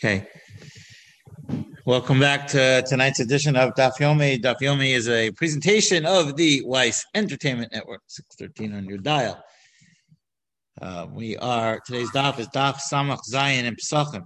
Okay. 0.00 0.28
Welcome 1.84 2.20
back 2.20 2.46
to 2.48 2.84
tonight's 2.86 3.18
edition 3.18 3.56
of 3.56 3.74
Daf 3.74 3.98
Yomi. 3.98 4.40
Daf 4.40 4.60
Yomi 4.60 4.94
is 4.94 5.08
a 5.08 5.32
presentation 5.32 6.06
of 6.06 6.36
the 6.36 6.62
Weiss 6.64 7.04
Entertainment 7.16 7.72
Network, 7.72 8.02
613 8.06 8.78
on 8.78 8.88
your 8.88 8.98
dial. 8.98 9.42
Uh, 10.80 11.08
we 11.10 11.36
are, 11.38 11.80
today's 11.84 12.12
Daf 12.12 12.38
is 12.38 12.46
Daf 12.50 12.76
Samach 12.76 13.22
Zayin 13.28 13.64
and 13.64 13.76
Pesachim. 13.76 14.22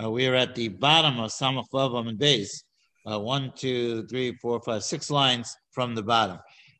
Uh, 0.00 0.08
we 0.12 0.28
are 0.28 0.36
at 0.36 0.54
the 0.54 0.68
bottom 0.68 1.18
of 1.18 1.32
Samach 1.32 1.66
Vavam 1.74 2.08
and 2.08 2.20
Beis. 2.20 2.62
Uh, 3.04 3.18
one, 3.18 3.52
two, 3.56 4.06
three, 4.06 4.32
four, 4.40 4.60
five, 4.60 4.84
six 4.84 5.10
lines 5.10 5.56
from 5.72 5.96
the 5.96 6.04
bottom. 6.04 6.38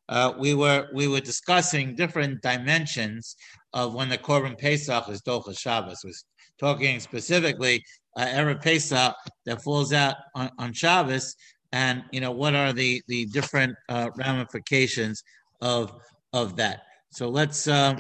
Uh, 0.09 0.35
we 0.39 0.55
were 0.55 0.87
we 0.95 1.09
were 1.09 1.19
discussing 1.19 1.97
different 1.97 2.41
dimensions 2.43 3.35
of 3.73 3.93
when 3.93 4.09
the 4.09 4.17
Korban 4.17 4.57
Pesach 4.57 5.09
is 5.09 5.21
Docha 5.23 5.59
Shabbos. 5.59 6.05
Was 6.05 6.25
talking 6.59 7.01
specifically 7.01 7.85
uh, 8.17 8.27
Erev 8.27 8.63
Pesach 8.63 9.15
that 9.45 9.63
falls 9.63 9.93
out 9.93 10.17
on, 10.35 10.51
on 10.59 10.73
Shabbos, 10.73 11.37
and 11.73 12.03
you 12.13 12.21
know 12.21 12.31
what 12.31 12.55
are 12.55 12.73
the 12.73 13.03
the 13.09 13.27
different 13.27 13.75
uh, 13.89 14.11
ramifications 14.17 15.23
of 15.61 15.93
of 16.33 16.57
that. 16.57 16.83
So 17.11 17.29
let's 17.29 17.69
uh, 17.69 17.97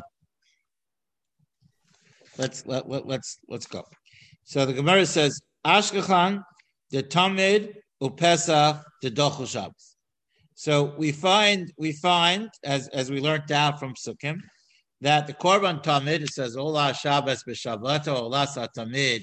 let's 2.38 2.66
let, 2.66 2.88
let, 2.88 3.06
let's 3.06 3.38
let's 3.48 3.66
go. 3.66 3.84
So 4.44 4.64
the 4.64 4.72
Gemara 4.72 5.06
says 5.06 5.40
Ashkechan 5.66 6.42
the 6.90 7.02
Tamid 7.02 7.74
Upesach 8.02 8.82
the 9.02 9.10
Dochel 9.10 9.46
Shabbos. 9.46 9.96
So 10.54 10.94
we 10.96 11.12
find 11.12 11.72
we 11.76 11.92
find 11.92 12.48
as 12.64 12.88
as 12.88 13.10
we 13.10 13.20
learned 13.20 13.52
out 13.52 13.78
from 13.78 13.94
Sukkim 13.94 14.40
that 15.00 15.26
the 15.26 15.34
Korban 15.34 15.82
Tamid 15.82 16.22
it 16.22 16.30
says 16.30 16.56
Ola 16.56 16.94
Shabbos 16.94 17.42
b'Shabbat 17.44 18.08
Ola 18.08 18.46
Tamid 18.76 19.22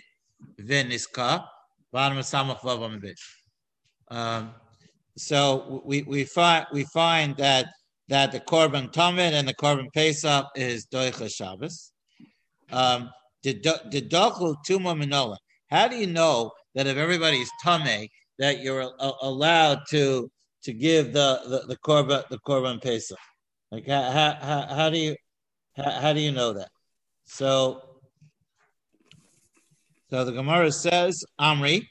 v'Niska 0.59 1.45
bottom 1.91 2.17
Samach 2.19 2.59
Vav 2.59 3.15
um, 4.09 4.53
So 5.17 5.81
we 5.85 6.03
we 6.03 6.25
find 6.25 6.65
we 6.71 6.83
find 6.85 7.35
that 7.38 7.67
that 8.09 8.31
the 8.31 8.39
Korban 8.39 8.91
Tamid 8.91 9.33
and 9.33 9.47
the 9.47 9.53
Korban 9.55 9.88
Pesach 9.93 10.45
is 10.55 10.85
Doicha 10.88 11.33
Shabbos. 11.33 11.91
Um, 12.71 13.09
the 13.43 13.53
Dochel 13.55 14.55
Tuma 14.67 14.95
Minola. 14.97 15.37
How 15.69 15.87
do 15.87 15.97
you 15.97 16.08
know 16.08 16.52
that 16.75 16.87
if 16.87 16.97
everybody's 16.97 17.49
Tame 17.63 18.08
that 18.39 18.61
you're 18.61 18.91
allowed 19.21 19.81
to 19.89 20.30
to 20.63 20.73
give 20.73 21.13
the 21.13 21.41
the, 21.45 21.67
the 21.67 21.77
korban 21.77 22.27
the 22.30 22.39
korban 22.39 22.81
pesach. 22.81 23.17
Like 23.71 23.87
how, 23.87 24.37
how, 24.39 24.67
how 24.69 24.89
do 24.89 24.97
you 24.97 25.15
how, 25.75 25.91
how 25.91 26.13
do 26.13 26.19
you 26.19 26.31
know 26.31 26.53
that? 26.53 26.69
So 27.25 27.81
so 30.09 30.25
the 30.25 30.31
Gemara 30.31 30.71
says 30.71 31.23
Amri 31.39 31.88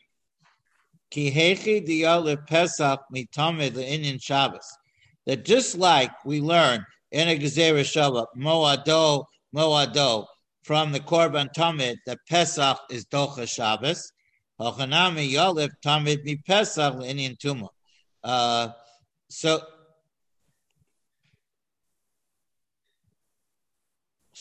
ki 1.10 1.30
Kihechi 1.32 1.86
diyale 1.86 2.46
pesach 2.46 3.00
mitamed 3.14 3.72
le'inyan 3.72 4.22
Shabbos. 4.22 4.66
That 5.26 5.44
just 5.44 5.76
like 5.76 6.12
we 6.24 6.40
learn 6.40 6.84
in 7.10 7.28
a 7.28 7.36
Gezerah 7.36 7.80
Shabbat, 7.80 8.26
Moado, 8.36 9.24
Moado, 9.54 10.26
from 10.62 10.92
the 10.92 11.00
Korban 11.00 11.48
Tamid, 11.52 11.96
that 12.06 12.18
Pesach 12.28 12.78
is 12.90 13.04
Docha 13.06 13.48
Shabbos. 13.48 14.12
Hachanami 14.60 15.32
Yalif 15.32 15.70
Tamid 15.84 16.24
mi 16.24 16.36
Pesach 16.46 16.94
le'inyan 16.94 17.36
Tumah. 17.36 17.68
Uh, 18.22 18.68
so, 19.28 19.60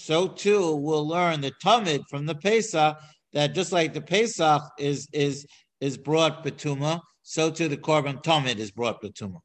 so 0.02 0.28
too 0.28 0.76
we'll 0.76 1.08
learn 1.08 1.42
the 1.42 1.52
Tamid 1.64 2.02
from 2.10 2.26
the 2.26 2.36
Pesach 2.36 2.98
that 3.34 3.54
just 3.54 3.72
like 3.72 3.94
the 3.94 4.02
Pesach 4.02 4.62
is 4.80 5.08
is 5.14 5.46
is 5.80 5.98
brought 5.98 6.44
betuma, 6.44 7.00
so 7.24 7.52
too 7.52 7.68
the 7.68 7.78
Korban 7.78 8.24
Tamid 8.24 8.58
is 8.58 8.72
brought 8.72 9.02
betuma. 9.02 9.40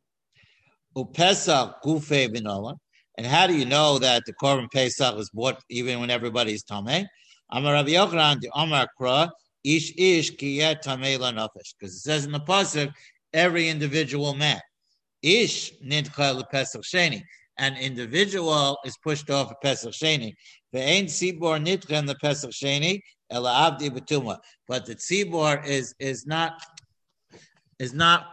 Upesach 0.97 1.75
gufe 1.84 2.33
binola. 2.33 2.75
And 3.19 3.27
how 3.27 3.47
do 3.47 3.56
you 3.56 3.65
know 3.65 3.99
that 3.99 4.25
the 4.27 4.33
Korban 4.34 4.71
Pesach 4.71 5.16
is 5.19 5.31
brought 5.31 5.62
even 5.71 6.00
when 6.00 6.11
everybody's 6.11 6.65
tameh? 6.65 7.06
Amar 7.50 7.75
Rabbi 7.75 7.91
Yochanan, 7.91 8.41
the 8.41 8.50
Amar 8.55 8.89
Kra, 9.00 9.31
ish 9.65 9.93
ish 9.97 10.33
kiyet 10.37 10.83
tameh 10.83 11.19
lanafesh. 11.19 11.75
Because 11.78 11.95
it 11.97 12.00
says 12.00 12.25
in 12.25 12.33
the 12.33 12.41
pasuk, 12.41 12.93
every 13.33 13.69
individual 13.69 14.34
man. 14.34 14.61
Ish 15.22 15.72
nidcha 15.84 16.43
lepesach 16.43 16.84
sheni. 16.84 17.22
An 17.59 17.77
individual 17.77 18.78
is 18.84 18.97
pushed 18.99 19.31
off 19.31 19.50
a 19.50 19.55
pesach 19.62 19.93
sheni. 19.93 20.34
Ve'ein 20.75 21.05
tzibor 21.05 21.59
nidcha 21.65 21.99
in 21.99 22.06
the 22.06 22.15
pesach 22.17 22.50
sheni 22.50 23.00
ela 23.31 23.69
abdi 23.69 23.89
betuma. 23.89 24.39
But 24.69 24.87
the 24.87 24.94
tzibor 24.94 25.66
is 25.66 25.95
is 25.99 26.27
not 26.27 26.61
is 27.78 27.95
not 27.95 28.27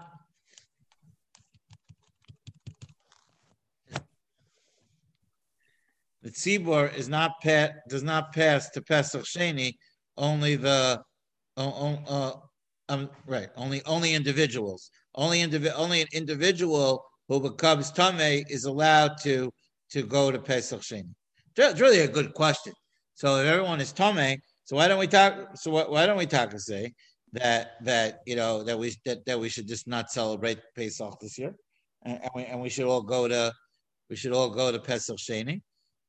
the 6.22 6.31
tzibor 6.31 6.94
is 6.94 7.07
not 7.07 7.31
pa- 7.41 7.69
does 7.89 8.03
not 8.03 8.33
pass 8.33 8.69
to 8.72 8.81
pesach 8.81 9.23
sheni. 9.23 9.73
Only 10.17 10.57
the 10.57 11.01
uh, 11.56 11.95
uh, 12.07 12.33
um, 12.89 13.09
right. 13.25 13.50
Only 13.56 13.81
only 13.85 14.13
individuals. 14.13 14.91
Only 15.16 15.39
indivi- 15.39 15.73
Only 15.75 16.01
an 16.01 16.07
individual 16.12 17.06
who 17.28 17.39
becomes 17.39 17.91
tame 17.91 18.44
is 18.50 18.66
allowed 18.66 19.17
to 19.23 19.51
to 19.91 20.03
go 20.03 20.31
to 20.31 20.39
Pesach 20.39 20.81
Sheni. 20.81 21.13
It's 21.56 21.79
really 21.79 22.00
a 22.00 22.07
good 22.07 22.34
question. 22.34 22.73
So 23.13 23.38
if 23.38 23.45
everyone 23.45 23.79
is 23.79 23.91
tame, 23.91 24.39
so 24.63 24.75
why 24.75 24.88
don't 24.88 25.00
we 25.00 25.07
talk? 25.07 25.56
So 25.56 25.72
why, 25.72 26.06
don't 26.06 26.17
we 26.17 26.25
talk 26.25 26.51
and 26.51 26.62
say 26.62 26.94
that 27.33 27.72
that 27.83 28.19
you 28.25 28.35
know 28.35 28.63
that 28.63 28.78
we 28.78 28.95
that, 29.06 29.25
that 29.25 29.39
we 29.39 29.50
should 29.50 29.67
just 29.67 29.88
not 29.88 30.12
celebrate 30.12 30.59
Pesach 30.75 31.19
this 31.22 31.38
year, 31.38 31.53
and, 32.03 32.19
and 32.22 32.31
we 32.35 32.44
and 32.45 32.62
we 32.62 32.69
should 32.69 32.85
all 32.85 33.01
go 33.01 33.28
to 33.28 33.53
we 34.09 34.16
should 34.16 34.33
all 34.33 34.50
go 34.50 34.72
to 34.72 34.79
Pesach 34.79 35.17
Sheni. 35.17 35.62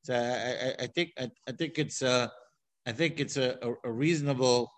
So 0.03 0.15
I, 0.15 0.19
I, 0.19 0.75
I 0.85 0.87
think 0.89 1.11
I, 1.19 1.31
I, 1.49 1.53
think 1.53 1.79
it's 1.79 2.03
a 2.03 2.31
I 2.87 2.93
think 2.93 3.21
it's 3.21 3.37
a, 3.37 3.57
a, 3.63 3.89
a 3.89 3.93
reasonable 3.93 4.71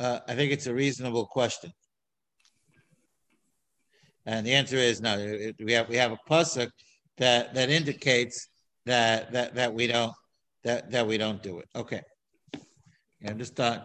uh, 0.00 0.20
I 0.26 0.34
think 0.34 0.52
it's 0.52 0.66
a 0.66 0.74
reasonable 0.74 1.26
question. 1.26 1.70
And 4.26 4.46
the 4.46 4.52
answer 4.52 4.76
is 4.76 5.00
no. 5.00 5.18
It, 5.18 5.56
we 5.62 5.72
have 5.72 5.88
we 5.88 5.96
have 5.96 6.12
a 6.12 6.18
pasuk 6.28 6.70
that 7.18 7.54
that 7.54 7.70
indicates 7.70 8.48
that 8.86 9.32
that 9.32 9.54
that 9.54 9.74
we 9.74 9.86
don't 9.86 10.12
that 10.64 10.90
that 10.90 11.06
we 11.06 11.18
don't 11.18 11.42
do 11.42 11.58
it. 11.58 11.68
Okay. 11.76 12.00
Yeah, 13.20 13.30
I'm 13.30 13.38
just 13.38 13.58
uh, 13.60 13.82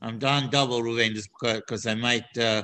I'm 0.00 0.18
done 0.18 0.50
double 0.50 0.82
Ruvain 0.82 1.14
just 1.14 1.28
because 1.40 1.86
I 1.86 1.94
might 1.94 2.38
uh, 2.38 2.62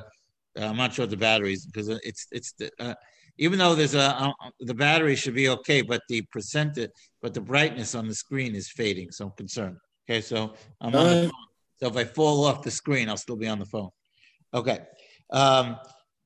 I'm 0.57 0.77
not 0.77 0.95
sure 0.95 1.07
the 1.07 1.17
batteries 1.17 1.67
because 1.67 1.89
it's 1.89 2.27
it's 2.31 2.53
the, 2.53 2.71
uh, 2.79 2.95
even 3.39 3.59
though 3.59 3.75
there's 3.75 3.95
a 3.95 4.01
uh, 4.01 4.33
the 4.61 4.75
battery 4.75 5.17
should 5.17 5.35
be 5.35 5.49
okay, 5.49 5.83
but 5.83 6.03
the 6.09 6.23
percentage 6.33 6.91
but 7.21 7.35
the 7.35 7.41
brightness 7.41 7.95
on 7.95 8.07
the 8.07 8.15
screen 8.15 8.55
is 8.55 8.69
fading, 8.71 9.11
so 9.11 9.27
I'm 9.27 9.33
concerned. 9.33 9.77
Okay, 10.09 10.21
so 10.21 10.55
I'm 10.81 10.95
on 10.95 11.11
the 11.11 11.23
phone. 11.23 11.33
So 11.81 11.89
if 11.89 11.97
I 11.97 12.05
fall 12.05 12.45
off 12.45 12.63
the 12.63 12.71
screen, 12.71 13.09
I'll 13.09 13.17
still 13.17 13.37
be 13.37 13.47
on 13.47 13.59
the 13.59 13.67
phone. 13.67 13.91
Okay. 14.53 14.81
Um, 15.31 15.77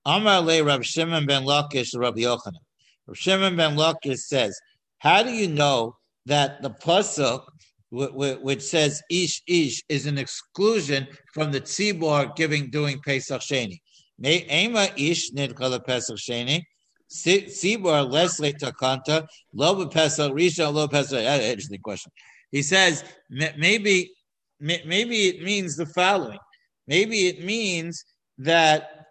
Amar 0.04 0.42
le 0.42 0.62
Rav 0.64 0.82
Shimon 0.82 1.26
ben 1.26 1.44
Lakish 1.44 1.96
Rabbi 1.96 2.22
Yochanan. 2.22 2.58
Rav 3.06 3.16
Shimon 3.16 3.56
ben 3.56 3.76
Lakish 3.76 4.18
says, 4.18 4.58
"How 4.98 5.22
do 5.22 5.32
you 5.32 5.48
know 5.48 5.96
that 6.26 6.62
the 6.62 6.70
pasuk 6.70 7.44
which 7.90 8.62
says 8.62 9.02
ish 9.10 9.42
ish 9.46 9.82
is 9.88 10.06
an 10.06 10.18
exclusion 10.18 11.06
from 11.34 11.52
the 11.52 11.60
tzibor 11.60 12.34
giving 12.34 12.70
doing 12.70 13.00
Pesach 13.04 13.42
Sheni? 13.42 13.80
Ema 14.24 14.88
ish 14.96 15.30
nidkala 15.32 15.84
Pesach 15.84 16.16
Sheni." 16.16 16.62
Tzibor 17.10 18.10
lesle 18.10 18.52
takanta 18.58 19.26
lo 19.52 19.86
Pesach 19.86 20.32
Rishon 20.32 20.72
lo 20.72 20.88
Pesach. 20.88 21.22
Interesting 21.22 21.80
question. 21.80 22.10
He 22.50 22.62
says 22.62 23.04
maybe 23.30 24.12
maybe 24.58 25.28
it 25.28 25.42
means 25.42 25.76
the 25.76 25.86
following. 25.86 26.38
Maybe 26.86 27.28
it 27.28 27.44
means 27.44 28.04
that 28.38 29.01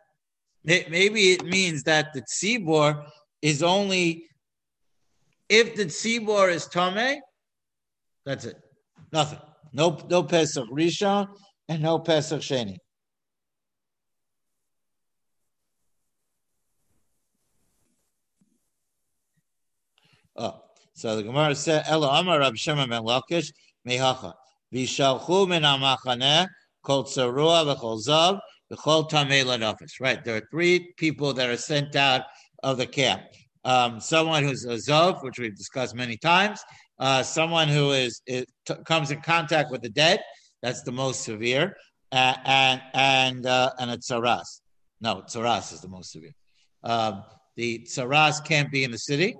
maybe 0.64 1.32
it 1.32 1.44
means 1.44 1.84
that 1.84 2.14
the 2.14 2.22
tzibor 2.22 3.06
is 3.42 3.64
only 3.64 4.26
if 5.50 5.76
the 5.76 5.86
tzibor 5.86 6.52
is 6.52 6.68
tame. 6.68 7.20
That's 8.26 8.46
it. 8.46 8.56
Nothing. 9.12 9.40
No, 9.74 9.98
no 10.10 10.24
Pesach 10.24 10.68
Rishon 10.70 11.28
and 11.68 11.82
no 11.82 12.00
Pesach 12.00 12.42
Sheni. 12.42 12.78
Oh, 20.36 20.62
so 20.94 21.16
the 21.16 21.24
Gemara 21.24 21.56
said, 21.56 21.84
"Elo 21.88 22.08
Amar 22.08 22.40
Rab 22.40 22.56
Shimon 22.56 22.90
ben 22.90 23.02
Lakish 23.02 23.52
mehacha." 23.88 24.34
Vishalchu 24.74 25.48
min 25.48 25.64
amachaneh 25.64 26.48
kol 26.84 27.04
tzarua 27.04 27.66
v'chol 27.66 28.02
zav 28.08 28.40
v'chol 28.72 29.10
tamei 29.10 29.44
lanofis. 29.44 30.00
Right, 30.00 30.24
there 30.24 30.38
are 30.38 30.48
three 30.52 30.94
people 30.98 31.34
that 31.34 31.50
are 31.50 31.58
sent 31.58 31.96
out 31.96 32.24
of 32.64 32.78
the 32.78 32.88
camp. 32.88 33.22
Um, 33.64 34.00
someone 34.00 34.44
who's 34.44 34.66
a 34.66 34.76
zav, 34.76 35.24
which 35.24 35.38
we've 35.38 35.56
discussed 35.56 35.96
many 35.96 36.18
times. 36.18 36.62
Uh, 37.00 37.24
someone 37.24 37.68
who 37.68 37.92
is, 37.92 38.22
is 38.28 38.46
t- 38.66 38.76
comes 38.86 39.12
in 39.12 39.22
contact 39.22 39.72
with 39.72 39.82
the 39.82 39.90
dead. 39.90 40.20
That's 40.62 40.84
the 40.84 40.92
most 40.92 41.24
severe. 41.24 41.76
and 42.12 42.38
and 42.46 42.82
and, 42.94 43.46
uh, 43.46 43.72
and 43.80 43.92
a 43.92 43.98
tsaras. 43.98 44.62
No, 45.00 45.24
tsaras 45.28 45.74
is 45.74 45.82
the 45.82 45.88
most 45.88 46.12
severe. 46.12 46.34
Um, 46.84 47.24
the 47.56 47.80
tsaras 47.80 48.44
can't 48.44 48.72
be 48.72 48.84
in 48.84 48.92
the 48.92 49.00
city, 49.00 49.36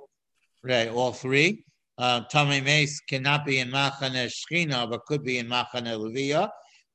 right? 0.64 0.90
All 0.90 1.14
three. 1.14 1.64
Uh, 1.98 2.22
Tame 2.32 2.64
Mace 2.64 3.00
cannot 3.02 3.46
be 3.46 3.60
in 3.60 3.70
Machane 3.70 4.32
Shchina, 4.32 4.90
but 4.90 5.06
could 5.06 5.24
be 5.24 5.38
in 5.38 5.48
Machane 5.48 5.94
Levia, 5.98 6.50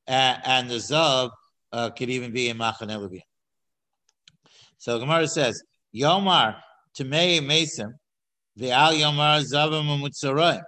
uh, 0.09 0.37
and 0.45 0.69
the 0.69 0.77
Zav 0.77 1.31
uh, 1.73 1.91
could 1.91 2.11
even 2.11 2.33
be 2.33 2.49
in 2.49 2.59
Machane 2.59 2.91
Levia. 2.91 3.23
So 4.79 4.99
Gemara 4.99 5.29
says, 5.29 5.63
Yomar 5.95 6.57
Tamei 6.99 7.45
Mason, 7.45 7.95
the 8.57 8.71
Al 8.71 8.93
Yomar 8.93 9.43
Zavim 9.43 9.87
Mutzaroim. 10.01 10.63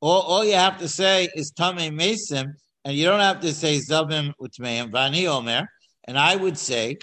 All, 0.00 0.22
all 0.22 0.44
you 0.44 0.54
have 0.54 0.78
to 0.78 0.88
say 0.88 1.28
is 1.34 1.52
Tamei 1.52 1.92
Mason, 1.92 2.54
and 2.84 2.96
you 2.96 3.04
don't 3.04 3.20
have 3.20 3.40
to 3.40 3.52
say 3.52 3.78
Zavim 3.78 4.32
Utmeim, 4.40 4.90
Vani 4.90 5.26
Omer. 5.26 5.68
And 6.04 6.18
I 6.18 6.34
would 6.34 6.58
say, 6.58 6.96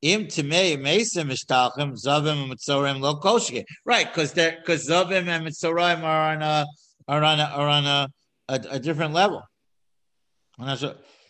Im 0.00 0.26
Tamei 0.26 0.80
Mason 0.80 1.28
Mishtalchim, 1.28 1.92
Zavim 2.02 2.50
Mutzaroim 2.50 3.00
Lo 3.00 3.20
Koshke. 3.20 3.64
Right, 3.84 4.06
because 4.06 4.32
because 4.32 4.88
Zavim 4.88 5.26
and 5.26 5.46
Mutzaroim 5.46 6.02
are 6.02 6.32
on 6.32 6.42
a 6.42 6.66
are 7.08 7.22
on 7.22 7.40
a, 7.40 7.44
are 7.44 7.68
on 7.68 7.86
a, 7.86 8.08
a, 8.48 8.60
a 8.70 8.78
different 8.78 9.12
level. 9.12 9.42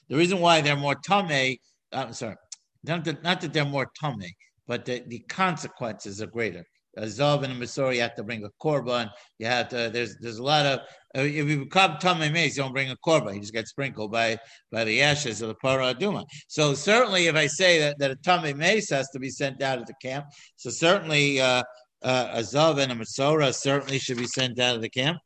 The 0.09 0.17
reason 0.17 0.41
why 0.41 0.61
they're 0.61 0.77
more 0.77 0.95
tame, 0.95 1.57
I'm 1.93 2.13
sorry, 2.13 2.37
not 2.85 3.05
that, 3.05 3.23
not 3.23 3.41
that 3.41 3.53
they're 3.53 3.65
more 3.65 3.91
tame, 4.01 4.19
but 4.67 4.85
the, 4.85 5.03
the 5.07 5.21
consequences 5.29 6.23
are 6.23 6.27
greater. 6.27 6.65
A 6.97 7.03
Zav 7.03 7.45
and 7.45 7.53
a 7.53 7.57
Masori, 7.57 7.97
you 7.97 8.01
have 8.01 8.17
to 8.17 8.25
bring 8.25 8.45
a 8.45 8.49
korban. 8.61 9.09
You 9.39 9.47
have 9.47 9.69
to. 9.69 9.89
There's 9.93 10.17
there's 10.21 10.39
a 10.39 10.43
lot 10.43 10.67
of. 10.67 10.81
Uh, 11.17 11.21
if 11.21 11.49
you 11.49 11.65
become 11.65 11.93
tamei 11.93 12.33
mace, 12.33 12.57
you 12.57 12.65
don't 12.65 12.73
bring 12.73 12.91
a 12.91 12.97
korban. 13.07 13.35
You 13.35 13.41
just 13.41 13.53
get 13.53 13.69
sprinkled 13.69 14.11
by 14.11 14.37
by 14.73 14.83
the 14.83 15.01
ashes 15.03 15.41
of 15.41 15.49
the 15.49 15.55
paraduma. 15.63 16.25
So 16.49 16.75
certainly, 16.75 17.29
if 17.29 17.37
I 17.37 17.47
say 17.47 17.79
that, 17.79 17.99
that 18.01 18.11
a 18.11 18.17
tamei 18.17 18.57
mace 18.57 18.91
has 18.91 19.09
to 19.11 19.21
be 19.21 19.31
sent 19.31 19.63
out 19.63 19.79
of 19.79 19.87
the 19.87 19.95
camp, 20.03 20.27
so 20.57 20.71
certainly 20.71 21.41
uh, 21.41 21.63
uh, 22.03 22.31
a 22.33 22.41
zav 22.41 22.79
and 22.79 22.91
a 22.91 22.97
masora 22.97 23.55
certainly 23.55 24.01
should 24.01 24.19
be 24.19 24.27
sent 24.27 24.59
out 24.59 24.75
of 24.75 24.83
the 24.83 24.91
camp. 24.91 25.19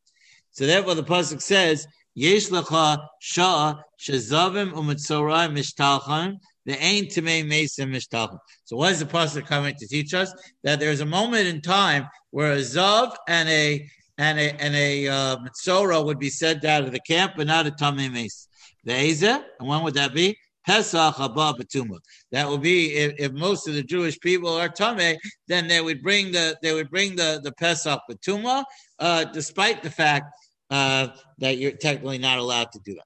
So 0.51 0.67
therefore, 0.67 0.95
the 0.95 1.05
pasuk 1.05 1.41
says, 1.41 1.87
"Yesh 2.15 2.49
lecha 2.49 3.07
shah 3.21 3.77
shezavim 4.01 4.73
u'mitzorai 4.73 5.51
mishtalchan 5.51 6.39
the 6.65 6.83
ain 6.83 7.07
tamei 7.07 7.47
mason 7.47 7.91
mishtachim. 7.91 8.39
So 8.65 8.77
what 8.77 8.93
is 8.93 9.01
the 9.01 9.07
pasuk 9.07 9.47
coming 9.47 9.75
to 9.79 9.87
teach 9.89 10.15
us? 10.15 10.33
That 10.63 10.79
there's 10.81 11.01
a 11.01 11.07
moment 11.07 11.49
in 11.49 11.61
time 11.61 12.07
where 12.31 12.53
a 12.53 12.59
zav 12.59 13.15
and 13.29 13.49
a 13.49 13.89
and 14.19 14.39
a 14.39 14.63
and 14.63 14.75
a 14.75 15.09
uh, 15.09 15.37
mitzora 15.39 16.05
would 16.05 16.19
be 16.19 16.31
sent 16.31 16.65
out 16.65 16.85
of 16.85 16.93
the 16.93 17.01
camp, 17.01 17.33
but 17.37 17.47
not 17.47 17.67
a 17.67 17.71
tamei 17.71 18.13
mason. 18.13 18.49
The 18.85 18.95
eza, 18.95 19.45
and 19.59 19.69
when 19.69 19.83
would 19.83 19.95
that 19.95 20.15
be? 20.15 20.37
Pesach 20.67 21.17
haba 21.17 21.55
betuma. 21.59 21.99
That 22.31 22.49
would 22.49 22.63
be 22.63 22.95
if, 22.95 23.15
if, 23.19 23.33
most 23.33 23.67
of 23.67 23.75
the 23.75 23.83
Jewish 23.83 24.21
people 24.21 24.55
are 24.55 24.69
tamei, 24.69 25.17
then 25.49 25.67
they 25.67 25.81
would 25.81 26.03
bring 26.03 26.31
the 26.31 26.57
they 26.63 26.73
would 26.73 26.91
bring 26.91 27.17
the 27.17 27.41
the 27.43 27.53
Pesach 27.53 28.01
betuma, 28.09 28.65
uh, 29.01 29.25
despite 29.25 29.83
the 29.83 29.91
fact 29.91 30.27
uh, 30.73 31.09
that 31.39 31.59
you're 31.59 31.73
technically 31.73 32.17
not 32.17 32.39
allowed 32.39 32.73
to 32.73 32.81
do 32.83 32.95
that. 32.95 33.05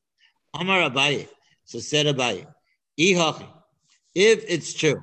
Amar 0.55 0.89
Abaye. 0.89 1.29
So 1.65 1.81
said 1.81 2.07
Abaye. 2.07 2.47
If 2.97 4.45
it's 4.49 4.73
true 4.73 5.01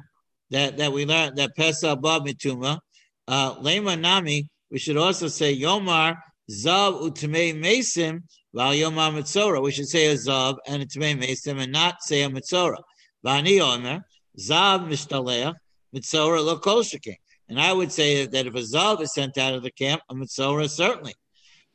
that, 0.49 0.77
that 0.77 0.93
we 0.93 1.05
learn 1.05 1.35
that 1.35 1.55
Pesach 1.57 1.91
above 1.91 2.23
mituma, 2.23 2.79
uh, 3.27 3.55
lema 3.55 3.99
nami, 3.99 4.47
we 4.71 4.79
should 4.79 4.95
also 4.95 5.27
say 5.27 5.55
Yomar 5.55 6.15
zav 6.49 7.01
utamei 7.01 7.53
mesim 7.53 8.21
val 8.53 8.71
Yomar 8.71 9.11
mitzora. 9.13 9.61
We 9.61 9.71
should 9.71 9.89
say 9.89 10.07
a 10.07 10.13
zav 10.13 10.57
and 10.65 10.81
a 10.81 10.85
mesim 10.85 11.61
and 11.61 11.71
not 11.71 12.01
say 12.01 12.23
a 12.23 12.29
mitzora. 12.29 12.77
Vani 13.25 13.59
omer 13.59 14.05
zav 14.39 14.87
mishtaleh 14.87 15.53
mitzora 15.93 16.43
lo. 16.43 17.13
And 17.49 17.59
I 17.59 17.73
would 17.73 17.91
say 17.91 18.25
that 18.25 18.47
if 18.47 18.55
a 18.55 18.59
zav 18.59 19.01
is 19.01 19.13
sent 19.13 19.37
out 19.37 19.53
of 19.53 19.63
the 19.63 19.71
camp, 19.71 20.01
a 20.09 20.15
mitzora 20.15 20.69
certainly. 20.69 21.13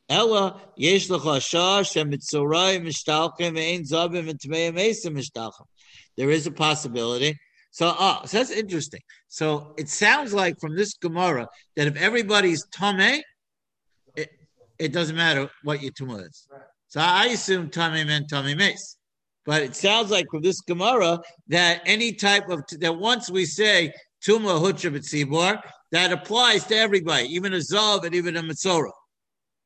Ella 0.09 0.59
yesh 0.75 1.07
zavim 1.07 2.09
and 5.07 5.69
there 6.17 6.29
is 6.29 6.47
a 6.47 6.51
possibility. 6.51 7.39
So, 7.71 7.95
oh, 7.97 8.21
so 8.25 8.37
that's 8.37 8.51
interesting. 8.51 9.01
So 9.27 9.73
it 9.77 9.87
sounds 9.87 10.33
like 10.33 10.59
from 10.59 10.75
this 10.75 10.95
Gemara 10.95 11.47
that 11.75 11.87
if 11.87 11.95
everybody's 11.95 12.65
tame, 12.73 13.21
it, 14.15 14.29
it 14.79 14.91
doesn't 14.91 15.15
matter 15.15 15.49
what 15.63 15.81
your 15.81 15.91
tumah 15.91 16.27
is. 16.27 16.47
So 16.87 16.99
I 16.99 17.27
assume 17.27 17.69
tame 17.69 18.07
meant 18.07 18.29
tame 18.29 18.57
mace. 18.57 18.97
But 19.45 19.61
it 19.61 19.75
sounds 19.75 20.11
like 20.11 20.25
from 20.29 20.41
this 20.41 20.61
Gemara 20.61 21.19
that 21.47 21.81
any 21.85 22.13
type 22.13 22.49
of 22.49 22.63
that 22.79 22.97
once 22.97 23.29
we 23.29 23.45
say 23.45 23.93
tuma 24.25 24.59
hutra 24.59 24.91
b'tzibor, 24.91 25.61
that 25.91 26.11
applies 26.11 26.65
to 26.65 26.75
everybody, 26.75 27.27
even 27.27 27.53
a 27.53 27.57
zav 27.57 28.03
and 28.03 28.13
even 28.13 28.35
a 28.35 28.43
mitzora. 28.43 28.91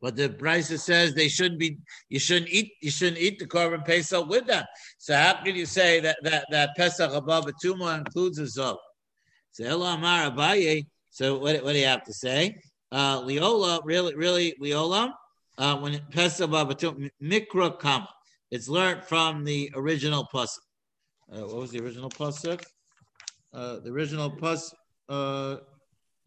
But 0.00 0.16
the 0.16 0.28
Brisa 0.28 0.78
says 0.78 1.14
they 1.14 1.28
shouldn't 1.28 1.60
be. 1.60 1.76
You 2.08 2.18
shouldn't 2.18 2.50
eat. 2.50 2.72
You 2.80 2.90
shouldn't 2.90 3.18
eat 3.18 3.38
the 3.38 3.46
korban 3.46 3.84
pesach 3.84 4.26
with 4.28 4.46
them. 4.46 4.64
So 4.98 5.14
how 5.14 5.42
can 5.44 5.54
you 5.54 5.66
say 5.66 6.00
that 6.00 6.16
that 6.22 6.46
that 6.50 6.70
pesach 6.76 7.12
above 7.12 7.46
a 7.48 7.52
tuma 7.52 7.98
includes 7.98 8.38
a 8.38 8.44
zov? 8.44 8.78
So 9.52 9.64
Elamar 9.64 10.34
Abaye. 10.34 10.86
So 11.10 11.38
what, 11.38 11.62
what 11.62 11.72
do 11.72 11.78
you 11.78 11.86
have 11.86 12.04
to 12.04 12.14
say? 12.14 12.56
Uh, 12.90 13.20
Leola, 13.24 13.80
really, 13.84 14.14
really, 14.14 14.54
Leola. 14.58 15.14
Uh, 15.58 15.76
when 15.76 16.00
pesach 16.10 16.46
above 16.46 16.70
a 16.70 16.74
tuma, 16.74 17.10
mikra 17.22 17.78
kama. 17.78 18.08
It's 18.50 18.68
learned 18.68 19.04
from 19.04 19.44
the 19.44 19.70
original 19.74 20.26
pasuk. 20.32 20.58
Uh, 21.30 21.42
what 21.42 21.56
was 21.56 21.70
the 21.70 21.80
original 21.80 22.10
pasuk? 22.10 22.64
Uh, 23.52 23.78
the 23.80 23.90
original 23.90 24.30
pasuk. 24.30 24.72
Uh, 25.08 25.56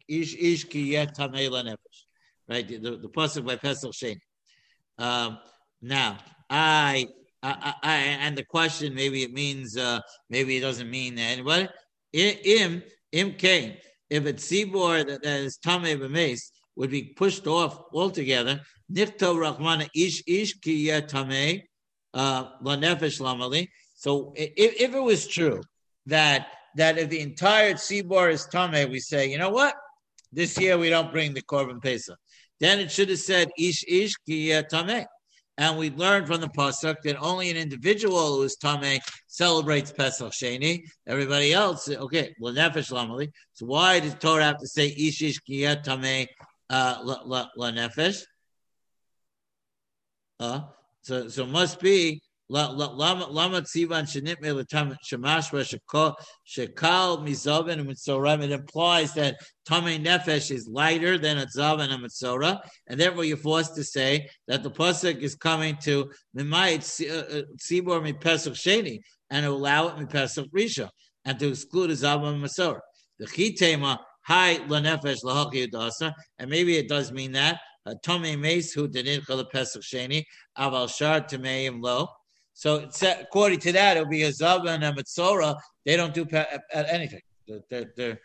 ish 0.08 0.34
ish 0.36 0.64
ki 0.64 0.92
yet 0.92 1.16
nefesh 1.16 2.03
right? 2.48 2.66
The, 2.68 2.96
the 2.96 3.08
pasuk 3.08 3.46
by 3.46 3.56
Pesach 3.56 3.92
Sheni. 3.92 4.18
Um, 4.98 5.38
now, 5.82 6.18
I, 6.48 7.08
I, 7.42 7.74
I, 7.82 7.96
and 7.96 8.36
the 8.36 8.44
question 8.44 8.94
maybe 8.94 9.22
it 9.22 9.32
means, 9.32 9.76
uh, 9.76 10.00
maybe 10.30 10.56
it 10.56 10.60
doesn't 10.60 10.90
mean. 10.90 11.18
But 11.44 11.72
im, 12.12 12.82
im 13.12 13.32
came. 13.32 13.74
If 14.10 14.26
it's 14.26 14.46
sibor 14.50 15.06
that, 15.06 15.22
that 15.22 15.40
is 15.40 15.58
tamei 15.58 15.98
b'meis 15.98 16.50
would 16.76 16.90
be 16.90 17.14
pushed 17.16 17.46
off 17.46 17.78
altogether. 17.92 18.60
Nikto 18.92 19.34
rachmana 19.34 19.88
ish 19.94 20.22
ish 20.26 20.54
ki 20.60 20.88
tamei 20.88 21.62
uh, 22.12 22.58
lanefesh 22.62 23.20
lamali. 23.20 23.68
So 23.94 24.32
if, 24.36 24.74
if 24.80 24.94
it 24.94 25.02
was 25.02 25.26
true 25.26 25.60
that 26.06 26.48
that 26.76 26.98
if 26.98 27.08
the 27.08 27.20
entire 27.20 27.74
sibor 27.74 28.30
is 28.30 28.46
tamei, 28.52 28.90
we 28.90 29.00
say, 29.00 29.30
you 29.30 29.38
know 29.38 29.50
what? 29.50 29.74
This 30.32 30.58
year 30.60 30.76
we 30.76 30.90
don't 30.90 31.12
bring 31.12 31.32
the 31.32 31.42
korban 31.42 31.82
pesach. 31.82 32.18
Then 32.60 32.80
it 32.80 32.90
should 32.90 33.08
have 33.10 33.18
said 33.18 33.48
ish 33.58 33.84
ish 33.86 34.14
ki 34.26 34.48
tameh. 34.70 35.06
And 35.56 35.78
we 35.78 35.90
learned 35.90 36.26
from 36.26 36.40
the 36.40 36.48
pasuk 36.48 36.96
that 37.04 37.16
only 37.20 37.50
an 37.50 37.56
individual 37.56 38.36
who 38.36 38.42
is 38.42 38.56
tameh 38.56 39.00
celebrates 39.28 39.92
Pesach 39.92 40.32
Sheni. 40.32 40.82
Everybody 41.06 41.52
else, 41.52 41.88
okay, 41.88 42.34
well 42.40 42.52
nefesh 42.52 42.90
lamali. 42.90 43.30
So 43.52 43.66
why 43.66 44.00
does 44.00 44.14
Torah 44.14 44.44
have 44.44 44.58
to 44.58 44.66
say 44.66 44.88
ish 44.88 45.22
ish 45.22 45.38
ki 45.38 45.62
tameh 45.62 46.26
uh, 46.70 46.98
la 47.02 47.70
nefesh? 47.70 48.24
Uh, 50.40 50.62
so 51.02 51.28
so 51.28 51.46
must 51.46 51.80
be 51.80 52.20
Lama 52.54 53.62
tzivan 53.62 54.04
shenitme 54.04 54.54
l'tam 54.54 54.96
shemashva 55.04 55.64
shekal 56.46 57.26
mizoven 57.26 57.80
and. 57.80 58.42
It 58.44 58.52
implies 58.52 59.12
that 59.14 59.36
tamei 59.68 60.00
nefesh 60.04 60.52
is 60.52 60.68
lighter 60.68 61.18
than 61.18 61.38
a 61.38 61.46
zav 61.46 61.80
and 61.80 61.92
a 61.92 61.98
mitzorah, 61.98 62.60
and 62.86 63.00
therefore 63.00 63.24
you're 63.24 63.36
forced 63.36 63.74
to 63.74 63.82
say 63.82 64.28
that 64.46 64.62
the 64.62 64.70
pasuk 64.70 65.20
is 65.20 65.34
coming 65.34 65.76
to 65.82 66.08
mimayit 66.36 67.10
uh, 67.10 67.38
uh, 67.38 67.42
tzibor 67.60 68.00
mi 68.00 68.12
pesach 68.12 68.54
sheni 68.54 69.00
and 69.30 69.44
allow 69.44 69.88
it 69.88 69.98
mi 69.98 70.06
pesach 70.06 70.46
risha 70.54 70.88
and 71.24 71.40
to 71.40 71.48
exclude 71.48 71.90
a 71.90 71.94
zav 71.94 72.24
and 72.24 72.40
mitzorah. 72.40 72.78
The 73.18 73.26
chitema 73.26 73.98
hi 74.26 74.58
lanefesh 74.68 75.24
lahaki 75.24 75.68
udasa, 75.68 76.12
and 76.38 76.48
maybe 76.48 76.76
it 76.76 76.88
does 76.88 77.10
mean 77.10 77.32
that. 77.32 77.58
Tomei 78.06 78.38
meis 78.38 78.72
who 78.72 78.86
didn't 78.86 79.26
pesach 79.50 79.82
sheni 79.82 80.22
aval 80.56 80.88
shar 80.88 81.20
tameim 81.20 81.82
lo 81.82 82.08
So 82.54 82.88
according 83.02 83.58
to 83.60 83.72
that, 83.72 83.96
it'll 83.96 84.08
be 84.08 84.22
a 84.22 84.30
Zav 84.30 84.66
and 84.68 84.84
a 84.84 84.92
Mitzora. 84.92 85.56
They 85.84 85.96
don't 85.96 86.14
do 86.14 86.24
pe- 86.24 86.46
anything. 86.72 87.20
They're 87.46 87.86
they're 87.96 88.20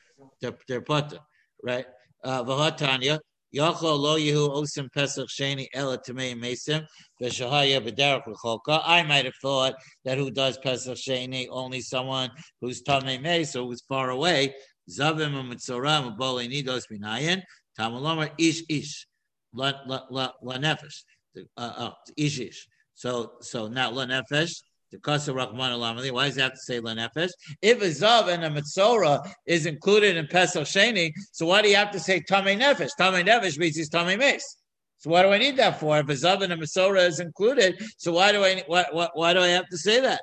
they're, 0.68 0.82
putter, 0.82 1.20
right? 1.64 1.86
Uh, 2.24 2.44
Vahatanya. 2.44 3.20
Yachol 3.56 3.98
lo 3.98 4.18
yehu 4.18 4.50
osim 4.50 4.88
pesach 4.94 5.28
sheni 5.28 5.68
ela 5.74 5.98
tamei 5.98 6.36
mesim 6.36 6.86
v'shahaya 7.20 7.82
b'derech 7.82 8.28
l'cholka. 8.28 8.82
I 8.86 9.02
might 9.02 9.26
have 9.26 9.34
thought 9.42 9.74
that 10.06 10.20
who 10.20 10.30
does 10.30 10.60
pesach 10.60 10.98
sheni 10.98 11.48
only 11.50 11.82
someone 11.82 12.30
who's 12.62 12.84
tamei 12.84 13.20
mes, 13.20 13.52
so 13.52 13.66
who's 13.66 13.82
far 13.90 14.12
away. 14.12 14.54
Zavim 14.88 15.34
u'mitzoram 15.34 16.16
u'bolei 16.16 16.48
nidos 16.48 16.84
b'nayin. 16.92 17.42
Tamalomar 17.80 18.30
ish 18.38 18.62
ish 18.70 19.08
la 19.54 19.74
la 19.88 20.02
la 20.12 20.32
la 20.44 20.58
nefesh. 20.58 21.04
Uh, 21.36 21.42
uh, 21.58 21.92
ish 22.16 22.40
ish. 22.40 22.68
So 23.00 23.32
so 23.40 23.68
now 23.70 23.92
la 23.92 24.06
nefesh. 24.06 24.62
The 24.92 24.98
Kasa 24.98 25.34
Rahman 25.34 25.72
Alamali. 25.72 26.12
Why 26.12 26.28
does 26.28 26.38
it 26.38 26.42
have 26.42 26.54
to 26.54 26.58
say 26.58 26.82
Lenefesh? 26.82 27.30
If 27.62 27.82
a 27.82 27.86
Zav 27.86 28.28
and 28.28 28.44
a 28.44 28.50
Mitzora 28.50 29.22
is 29.46 29.68
included 29.68 30.18
in 30.18 30.26
Pesach 30.26 30.64
Sheni, 30.64 31.14
so 31.32 31.46
why 31.46 31.62
do 31.62 31.70
you 31.70 31.76
have 31.76 31.92
to 31.92 32.00
say 32.00 32.22
Tamei 32.22 32.60
Nefesh? 32.60 32.90
Tamei 33.00 33.24
Nefesh 33.24 33.58
means 33.60 33.78
he's 33.78 33.90
Tamei 33.90 34.18
Mace. 34.18 34.58
So 34.98 35.12
what 35.12 35.24
do 35.24 35.30
I 35.30 35.38
need 35.38 35.58
that 35.58 35.80
for? 35.80 36.00
If 36.00 36.10
a 36.10 36.14
Zav 36.14 36.42
and 36.42 36.52
a 36.52 36.58
Mitzora 36.58 37.08
is 37.08 37.20
included, 37.20 37.82
so 37.98 38.14
why 38.14 38.32
do 38.32 38.44
I 38.44 38.64
why, 38.66 38.86
why, 38.92 39.08
why 39.14 39.34
do 39.34 39.42
I 39.42 39.50
have 39.50 39.70
to 39.70 39.78
say 39.78 40.02
that? 40.02 40.22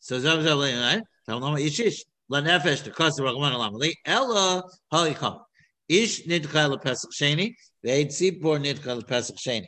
So 0.00 0.18
Zav 0.18 0.42
Zav 0.42 1.02
Talmama 1.28 1.64
Ishish 1.64 2.00
Lenefesh 2.32 2.82
the 2.82 2.90
Kasa 2.90 3.22
Rahman 3.22 3.52
Alamali. 3.52 3.92
Ella 4.06 4.64
Halikam. 4.92 5.38
Ish 5.88 6.24
Nidcha 6.24 6.82
Pesach 6.82 7.10
Sheni. 7.12 7.54
Ve'ed 7.84 8.06
Tzipor 8.06 8.58
Nidcha 8.58 9.06
Pesach 9.06 9.36
Sheni. 9.36 9.66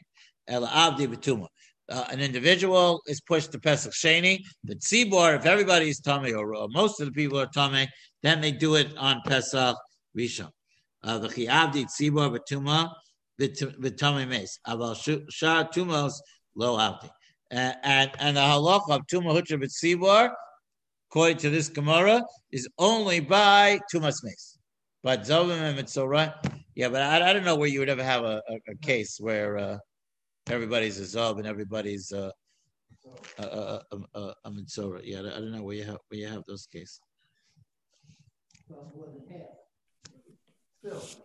Uh, 0.53 2.05
an 2.11 2.21
individual 2.21 3.03
is 3.07 3.21
pushed 3.21 3.53
to 3.53 3.59
Pesach 3.59 3.93
Sheni. 3.93 4.39
The 4.65 4.77
tzibor, 4.77 5.37
if 5.37 5.47
everybody 5.47 5.89
is 5.89 6.01
tummy 6.01 6.33
or 6.33 6.55
uh, 6.55 6.67
most 6.69 7.01
of 7.01 7.07
the 7.07 7.13
people 7.13 7.41
are 7.41 7.47
tummy, 7.47 7.89
then 8.23 8.41
they 8.41 8.53
do 8.53 8.77
it 8.77 8.97
on 8.97 9.21
Pesach 9.27 9.77
Rishon. 10.17 10.49
Uh, 11.03 11.19
the 11.19 11.29
chiavdi 11.29 11.87
tzibor 11.87 12.37
betuma 12.37 12.91
betumi 13.41 14.29
mes. 14.29 14.59
Aval 14.67 14.97
shar 15.31 15.69
tumos 15.69 16.15
lo 16.55 16.79
avdi. 16.79 17.11
And 17.51 18.11
and 18.19 18.37
the 18.37 18.41
halach 18.41 18.89
of 18.89 19.03
tuma 19.13 19.33
hutra 19.33 19.61
b'tzibor, 19.63 20.33
according 21.11 21.39
to 21.39 21.51
this 21.51 21.69
Gemara, 21.69 22.23
is 22.53 22.69
only 22.79 23.21
by 23.21 23.81
tumas 23.93 24.23
mes. 24.23 24.59
But 25.03 25.23
zovim 25.23 25.61
and 25.61 25.79
mitzorah, 25.79 26.35
yeah, 26.75 26.89
but 26.89 27.03
I, 27.03 27.31
I 27.31 27.33
don't 27.33 27.45
know 27.45 27.57
where 27.57 27.69
you 27.69 27.81
would 27.81 27.89
ever 27.89 28.05
have 28.05 28.23
a, 28.23 28.41
a, 28.49 28.73
a 28.73 28.77
case 28.83 29.19
where. 29.19 29.59
Uh, 29.59 29.79
everybody's 30.49 30.99
a 30.99 31.19
Zav 31.19 31.39
and 31.39 31.47
everybody's 31.47 32.13
a, 32.13 32.33
a, 33.39 33.43
a, 33.43 33.83
a, 34.15 34.19
a. 34.19 34.61
Yeah, 35.03 35.21
I 35.21 35.23
don't 35.23 35.53
know 35.53 35.63
where 35.63 35.77
you 35.77 35.85
have 35.85 35.99
where 36.09 36.21
you 36.21 36.29
have 36.29 36.43
those 36.47 36.67
cases. 36.67 37.01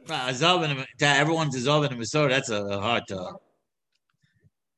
Azav 0.07 0.63
and 0.63 0.85
everyone's 1.01 1.55
a 1.55 1.69
Zav 1.69 1.85
and 1.85 1.93
a 1.93 1.97
Mitzora. 1.97 2.29
That's 2.29 2.49
a 2.49 2.79
hard. 2.79 3.03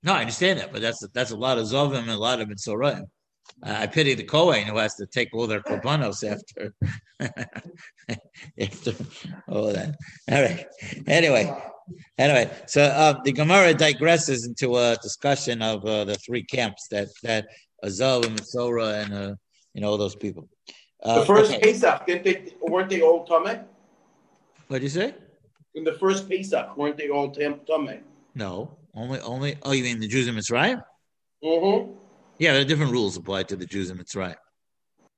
No, 0.02 0.14
I 0.14 0.22
understand 0.22 0.60
that, 0.60 0.72
but 0.72 0.82
that's 0.82 1.06
that's 1.14 1.32
a 1.32 1.36
lot 1.36 1.58
of 1.58 1.66
Zavim 1.66 2.00
and 2.00 2.10
a 2.10 2.18
lot 2.18 2.40
of 2.40 2.48
Mitzoraim. 2.48 3.04
I 3.64 3.88
pity 3.88 4.14
the 4.14 4.24
Kohen 4.24 4.64
who 4.64 4.78
has 4.78 4.96
to 4.96 5.06
take 5.06 5.34
all 5.34 5.48
their 5.48 5.62
korbanos 5.62 6.24
after 6.24 6.74
after 8.60 8.94
all 9.48 9.74
that. 9.74 9.96
All 10.32 10.42
right. 10.42 10.66
Anyway, 11.08 11.54
anyway, 12.18 12.50
so 12.68 12.94
um, 12.96 13.22
the 13.24 13.32
Gemara 13.32 13.74
digresses 13.74 14.48
into 14.48 14.78
a 14.78 14.96
discussion 15.02 15.62
of 15.62 15.84
uh, 15.86 16.06
the 16.06 16.16
three 16.16 16.44
camps 16.44 16.88
that 16.90 17.10
that 17.24 17.48
Azal 17.84 18.26
and 18.26 18.40
Mitzora 18.40 19.04
and 19.04 19.14
uh, 19.14 19.36
you 19.74 19.82
know 19.82 19.90
all 19.90 19.98
those 19.98 20.16
people. 20.16 20.48
Uh, 21.04 21.20
the 21.20 21.26
first 21.26 21.52
okay. 21.52 21.62
Pesach, 21.62 22.06
didn't 22.06 22.24
they, 22.24 22.54
weren't 22.62 22.90
they 22.90 23.02
all 23.02 23.26
Tameh? 23.26 23.64
What 24.68 24.78
did 24.78 24.84
you 24.84 24.90
say? 24.90 25.16
In 25.76 25.84
the 25.84 25.94
first 25.94 26.30
Pesach, 26.30 26.76
weren't 26.78 26.98
they 26.98 27.10
all 27.10 27.34
Tameh? 27.34 28.02
No, 28.36 28.78
only 28.94 29.20
only. 29.20 29.58
Oh, 29.64 29.72
you 29.72 29.84
mean 29.84 30.00
the 30.00 30.08
Jews 30.08 30.28
in 30.28 30.36
Mitzrayim? 30.36 30.82
Mm-hmm. 31.44 31.92
Yeah, 32.40 32.54
there 32.54 32.62
are 32.62 32.66
different 32.66 32.94
rules 32.94 33.18
applied 33.18 33.50
to 33.50 33.58
the 33.58 33.66
Jews 33.66 33.90
in 33.90 33.98
Mitzrayim. 33.98 34.36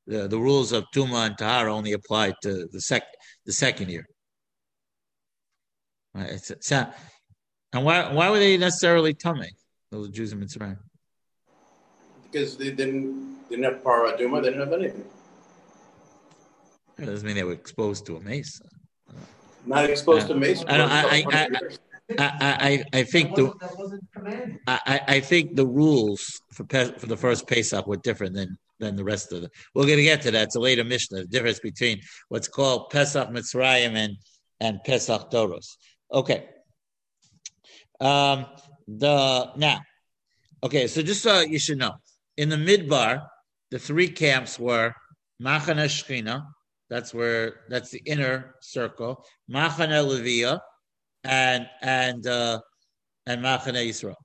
The, 0.07 0.27
the 0.27 0.39
rules 0.39 0.71
of 0.71 0.85
Tuma 0.93 1.27
and 1.27 1.37
Tahar 1.37 1.69
only 1.69 1.93
apply 1.93 2.33
to 2.41 2.67
the 2.71 2.81
sec 2.81 3.03
the 3.45 3.53
second 3.53 3.89
year. 3.89 4.07
Right, 6.15 6.31
it's, 6.31 6.49
it's, 6.49 6.71
and 6.71 7.85
why 7.85 8.11
why 8.11 8.29
were 8.29 8.39
they 8.39 8.57
necessarily 8.57 9.13
tummy 9.13 9.51
those 9.91 10.09
Jews 10.09 10.33
in 10.33 10.41
Mitzrayim? 10.41 10.77
Because 12.23 12.57
they 12.57 12.71
didn't 12.71 13.47
didn't 13.49 13.65
have 13.65 13.83
paraduma, 13.83 14.41
they 14.41 14.49
didn't 14.49 14.67
have 14.67 14.73
anything. 14.73 15.05
That 16.97 17.05
doesn't 17.05 17.25
mean 17.25 17.35
they 17.35 17.43
were 17.43 17.53
exposed 17.53 18.05
to 18.07 18.17
a 18.17 18.21
mace. 18.21 18.59
Not 19.65 19.89
exposed 19.89 20.25
uh, 20.25 20.33
to 20.33 20.35
mace. 20.35 20.63
I, 20.67 20.81
I, 20.81 21.23
I, 21.31 21.47
I, 22.19 22.83
I, 22.93 22.99
I 22.99 23.03
think 23.03 23.35
the 23.35 23.53
I, 24.67 25.01
I 25.07 25.19
think 25.19 25.55
the 25.55 25.67
rules 25.67 26.41
for 26.51 26.65
for 26.65 27.05
the 27.05 27.17
first 27.17 27.47
Pesach 27.47 27.85
were 27.87 27.97
different 27.97 28.35
than 28.35 28.57
than 28.79 28.95
the 28.95 29.03
rest 29.03 29.31
of 29.31 29.41
the. 29.41 29.49
We're 29.73 29.85
going 29.85 29.97
to 29.97 30.03
get 30.03 30.21
to 30.23 30.31
that. 30.31 30.43
It's 30.43 30.55
a 30.55 30.59
later 30.59 30.83
Mishnah. 30.83 31.21
The 31.21 31.27
difference 31.27 31.59
between 31.59 32.01
what's 32.29 32.47
called 32.47 32.89
Pesach 32.89 33.29
Mitzrayim 33.29 33.95
and 33.95 34.17
and 34.59 34.83
Pesach 34.83 35.31
Doros. 35.31 35.77
Okay. 36.11 36.49
Um, 37.99 38.45
the 38.87 39.51
now, 39.55 39.79
okay. 40.63 40.87
So 40.87 41.01
just 41.01 41.21
so 41.21 41.41
you 41.41 41.59
should 41.59 41.77
know, 41.77 41.93
in 42.37 42.49
the 42.49 42.57
Midbar, 42.57 43.27
the 43.69 43.79
three 43.79 44.09
camps 44.09 44.59
were 44.59 44.93
Machana 45.41 45.85
Shechina. 45.85 46.45
That's 46.89 47.13
where 47.13 47.61
that's 47.69 47.91
the 47.91 48.01
inner 48.05 48.55
circle. 48.61 49.23
Machana 49.49 50.03
Levia 50.03 50.59
and 51.23 51.67
and 51.81 52.25
uh, 52.27 52.59
and 53.25 53.41
Machane 53.43 53.87
Yisrael. 53.87 54.15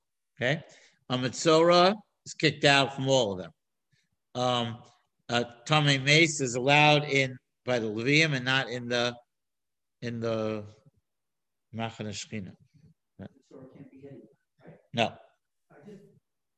Okay, 0.40 0.62
Amitzora 1.10 1.94
is 2.24 2.34
kicked 2.34 2.64
out 2.64 2.94
from 2.94 3.08
all 3.08 3.32
of 3.32 3.38
them. 3.38 3.50
Um, 4.34 4.78
uh, 5.28 5.44
Tomei 5.66 6.02
Mace 6.02 6.40
is 6.40 6.54
allowed 6.54 7.04
in 7.04 7.36
by 7.64 7.78
the 7.78 7.86
Levium 7.86 8.34
and 8.34 8.44
not 8.44 8.68
in 8.68 8.88
the 8.88 9.14
in 10.02 10.20
the 10.20 10.64
Machane 11.74 12.08
Shechina. 12.08 12.52
Right? 13.18 13.30
No. 14.94 15.12
I 15.70 15.74
just 15.88 16.02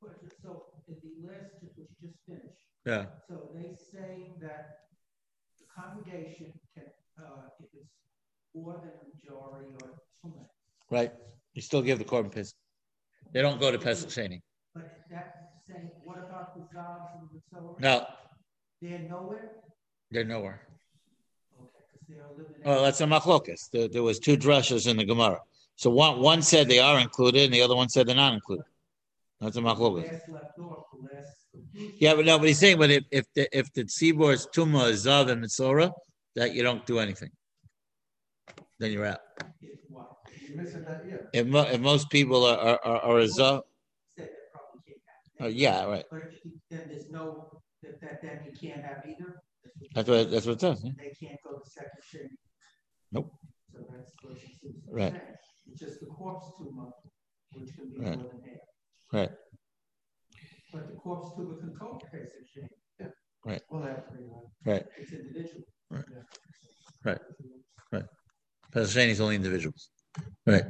questioned 0.01 0.33
so 0.43 0.65
in 0.87 0.97
the 1.03 1.27
list 1.27 1.55
which 1.61 1.73
you 1.77 1.87
just 2.01 2.19
finished. 2.27 2.63
Yeah. 2.87 3.07
So 3.29 3.51
they 3.55 3.75
say 3.75 4.33
that 4.41 4.87
the 5.59 5.67
congregation 5.75 6.53
can, 6.75 6.85
uh, 7.19 7.51
if 7.61 7.67
it's 7.75 7.91
more 8.55 8.81
than 8.81 8.93
a 8.95 9.07
majority 9.11 9.75
or 9.83 9.99
Right. 10.91 11.13
You 11.55 11.63
still 11.63 11.83
give 11.83 11.99
the 11.99 12.05
korban 12.05 12.33
piss. 12.33 12.55
They 13.33 13.43
don't 13.43 13.61
go 13.61 13.71
to 13.71 13.79
Pesach 13.79 14.09
Sheni. 14.09 14.41
But 14.75 14.91
that's 15.11 15.37
saying, 15.67 15.91
what 16.05 16.19
about 16.19 16.55
the 16.55 16.63
Zavs 16.75 17.19
and 17.19 17.29
the 17.33 17.41
so 17.53 17.77
No. 17.79 18.07
They're 18.81 18.99
nowhere? 19.01 19.51
They're 20.11 20.25
nowhere. 20.25 20.61
Okay, 21.61 22.21
well, 22.65 22.83
that's 22.83 23.01
a 23.01 23.05
machlokas. 23.05 23.71
There, 23.71 23.89
there, 23.89 24.03
was 24.03 24.19
two 24.19 24.37
drushes 24.37 24.89
in 24.89 24.97
the 24.97 25.05
Gemara. 25.05 25.41
So 25.77 25.91
one 25.91 26.21
one 26.21 26.43
said 26.43 26.69
they 26.69 26.79
are 26.79 26.99
included, 26.99 27.45
and 27.45 27.55
the 27.55 27.63
other 27.63 27.77
one 27.77 27.89
said 27.89 28.07
they're 28.07 28.17
not 28.17 28.35
included. 28.35 28.65
That's 29.41 29.57
a 29.57 29.61
machlokas. 29.61 30.21
Yeah, 31.99 32.15
but 32.15 32.25
no, 32.25 32.39
but 32.39 32.49
he's 32.49 32.59
saying, 32.59 32.79
but 32.79 32.91
if 32.91 33.05
if 33.11 33.27
the 33.35 33.49
if 33.57 33.73
the 33.73 33.85
tzibor 33.85 34.33
is 34.33 34.49
tuma, 34.55 34.91
zav, 34.93 35.31
and 35.31 35.45
mitzora, 35.45 35.93
that 36.35 36.55
you 36.55 36.63
don't 36.63 36.85
do 36.87 36.99
anything, 36.99 37.31
then 38.79 38.93
you're 38.93 39.07
out. 39.07 39.21
If, 41.33 41.47
mo- 41.47 41.69
if 41.71 41.81
most 41.81 42.11
people 42.11 42.45
are 42.45 42.59
are, 42.59 42.81
are, 42.85 43.01
are 43.01 43.19
a 43.19 43.29
zo- 43.29 43.63
uh, 45.41 45.47
yeah, 45.47 45.85
right. 45.85 46.05
But 46.11 46.23
then 46.71 46.89
there's 46.89 47.11
no 47.11 47.61
that, 47.83 48.01
that 48.01 48.23
then 48.23 48.41
you 48.45 48.53
can't 48.61 48.85
have 48.85 49.05
either. 49.07 49.41
That's 49.95 50.09
what 50.09 50.31
that's 50.31 50.47
what 50.47 50.55
it 50.55 50.61
says. 50.61 50.81
Yeah? 50.85 50.91
They 50.99 51.15
can't 51.27 51.39
go 51.45 51.59
to 51.59 51.71
second 51.71 52.03
shade. 52.11 52.31
Nope. 53.13 53.31
So 53.73 53.79
that's 53.91 54.11
what 54.23 54.39
she 54.39 54.59
Right. 54.91 55.15
It's 55.71 55.81
just 55.81 56.01
the 56.01 56.07
corpse 56.07 56.47
tuma, 56.59 56.91
which 57.55 57.75
can 57.77 57.91
be 57.91 58.01
right. 58.05 58.19
more 58.19 58.31
than 58.31 58.41
half. 58.43 58.59
Right. 59.13 59.31
But 60.73 60.89
the 60.89 60.97
corpse 60.97 61.29
tuma 61.39 61.59
can 61.61 61.75
go 61.79 61.99
to 61.99 62.07
second 62.07 62.47
shade. 62.53 62.69
Yeah. 62.99 63.07
Right. 63.45 63.63
Well, 63.71 63.83
that's 63.83 64.03
right. 64.67 64.85
It's 64.99 65.13
individual. 65.13 65.65
Right. 65.91 66.05
Right. 66.11 66.25
Right. 67.05 67.21
Pesach 68.73 69.09
is 69.09 69.21
only 69.21 69.37
individuals. 69.37 69.91
Right, 70.47 70.65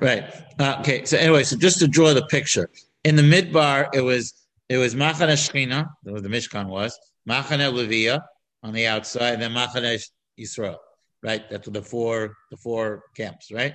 right. 0.00 0.24
Uh, 0.58 0.76
okay. 0.80 1.04
So 1.04 1.16
anyway, 1.16 1.44
so 1.44 1.56
just 1.56 1.78
to 1.78 1.88
draw 1.88 2.12
the 2.12 2.26
picture, 2.26 2.68
in 3.04 3.16
the 3.16 3.22
midbar, 3.22 3.88
it 3.94 4.00
was 4.00 4.34
it 4.68 4.76
was 4.76 4.94
Machane 4.94 5.32
Shechina, 5.32 5.88
where 6.02 6.20
the 6.20 6.28
Mishkan 6.28 6.66
was, 6.66 6.98
Machane 7.28 7.72
Levia 7.72 8.20
on 8.62 8.72
the 8.72 8.86
outside, 8.86 9.34
and 9.34 9.42
then 9.42 9.52
Machane 9.52 10.02
Yisrael. 10.38 10.76
Right, 11.22 11.48
that's 11.48 11.68
the 11.68 11.82
four 11.82 12.34
the 12.50 12.56
four 12.56 13.04
camps. 13.16 13.50
Right. 13.52 13.74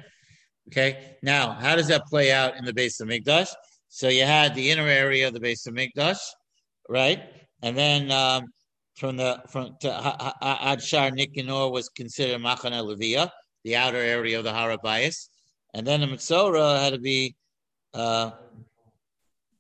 Okay. 0.68 1.16
Now, 1.24 1.52
how 1.54 1.76
does 1.76 1.88
that 1.88 2.06
play 2.08 2.32
out 2.32 2.58
in 2.58 2.66
the 2.66 2.74
Beis 2.74 3.02
HaMikdash? 3.02 3.50
So 3.88 4.10
you 4.10 4.24
had 4.24 4.54
the 4.54 4.70
inner 4.70 4.88
area 4.88 5.28
of 5.28 5.34
the 5.34 5.40
Beis 5.40 5.66
HaMikdash, 5.68 6.20
right? 6.90 7.24
And 7.64 7.78
then 7.78 8.12
um, 8.12 8.48
from 8.96 9.16
the 9.16 9.42
from 9.50 9.76
to 9.82 10.36
Ad 10.42 10.82
Shar 10.84 11.12
Nicanor 11.12 11.70
was 11.72 11.90
considered 11.90 12.42
Machane 12.42 12.74
Levia, 12.84 13.30
the 13.68 13.76
outer 13.76 13.98
area 13.98 14.38
of 14.38 14.46
the 14.46 14.52
Harabayas, 14.52 15.28
and 15.74 15.86
then 15.86 16.00
the 16.00 16.08
Mitzora 16.08 16.82
had 16.82 16.94
to 16.94 17.00
be 17.00 17.36
uh, 17.94 18.32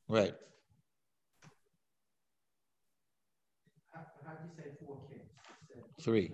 right. 0.08 0.34
How? 3.94 4.06
Three. 6.02 6.32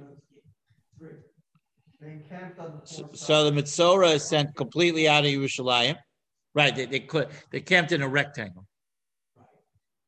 Three. 1.00 1.18
The 2.00 2.82
So, 2.84 3.10
so 3.14 3.50
the. 3.50 3.52
Mitzora 3.52 4.14
is 4.14 4.30
sent 4.30 4.56
completely 4.56 5.08
out 5.08 5.26
of 5.26 5.32
Yerushalayim. 5.32 5.96
Right, 6.54 6.76
they, 6.76 6.86
they 6.86 7.08
they 7.52 7.62
camped 7.62 7.92
in 7.92 8.04
a 8.04 8.08
rectangle. 8.08 8.68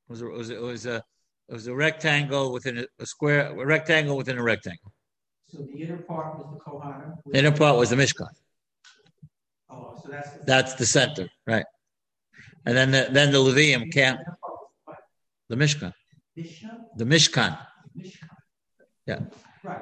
It 0.07 0.11
was 0.11 0.21
it 0.21 0.25
was 0.25 0.49
a, 0.51 0.55
it 0.55 0.61
was 0.61 0.85
a 0.85 0.95
it 1.49 1.53
was 1.53 1.65
a 1.65 1.73
rectangle 1.73 2.53
within 2.53 2.77
a, 2.77 2.85
a 2.99 3.07
square 3.07 3.49
a 3.49 3.65
rectangle 3.65 4.15
within 4.15 4.37
a 4.37 4.43
rectangle. 4.43 4.91
So 5.55 5.63
the 5.63 5.81
inner 5.83 5.97
part 5.97 6.37
was 6.37 6.47
the 6.53 6.59
Kohanim. 6.59 7.15
The 7.31 7.39
inner 7.39 7.51
part 7.51 7.77
was 7.77 7.89
the 7.91 7.95
Mishkan. 7.95 8.27
Oh, 9.69 9.97
so 10.03 10.09
that's. 10.09 10.31
the- 10.31 10.43
That's 10.45 10.73
the 10.75 10.85
center, 10.85 11.29
right? 11.47 11.65
And 12.65 12.75
then 12.75 12.91
the 12.91 13.07
then 13.11 13.31
the 13.31 13.37
Levium 13.37 13.91
camp 13.93 14.19
Inner 14.19 14.37
part 14.41 14.53
was 14.59 14.69
what? 14.85 14.97
the 15.49 15.55
Mishkan. 15.55 15.93
The 16.97 17.05
Mishkan. 17.05 17.57
Yeah. 19.05 19.19
Right, 19.63 19.81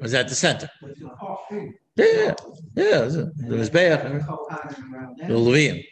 was 0.00 0.14
at 0.14 0.28
the 0.28 0.34
center. 0.34 0.68
Was 0.82 0.98
the 0.98 1.08
hey. 1.50 1.72
Yeah, 1.96 2.34
yeah, 2.74 3.04
was, 3.04 3.16
a- 3.16 3.30
The 3.36 3.56
around 4.94 5.18
the. 5.18 5.34
Levium, 5.34 5.82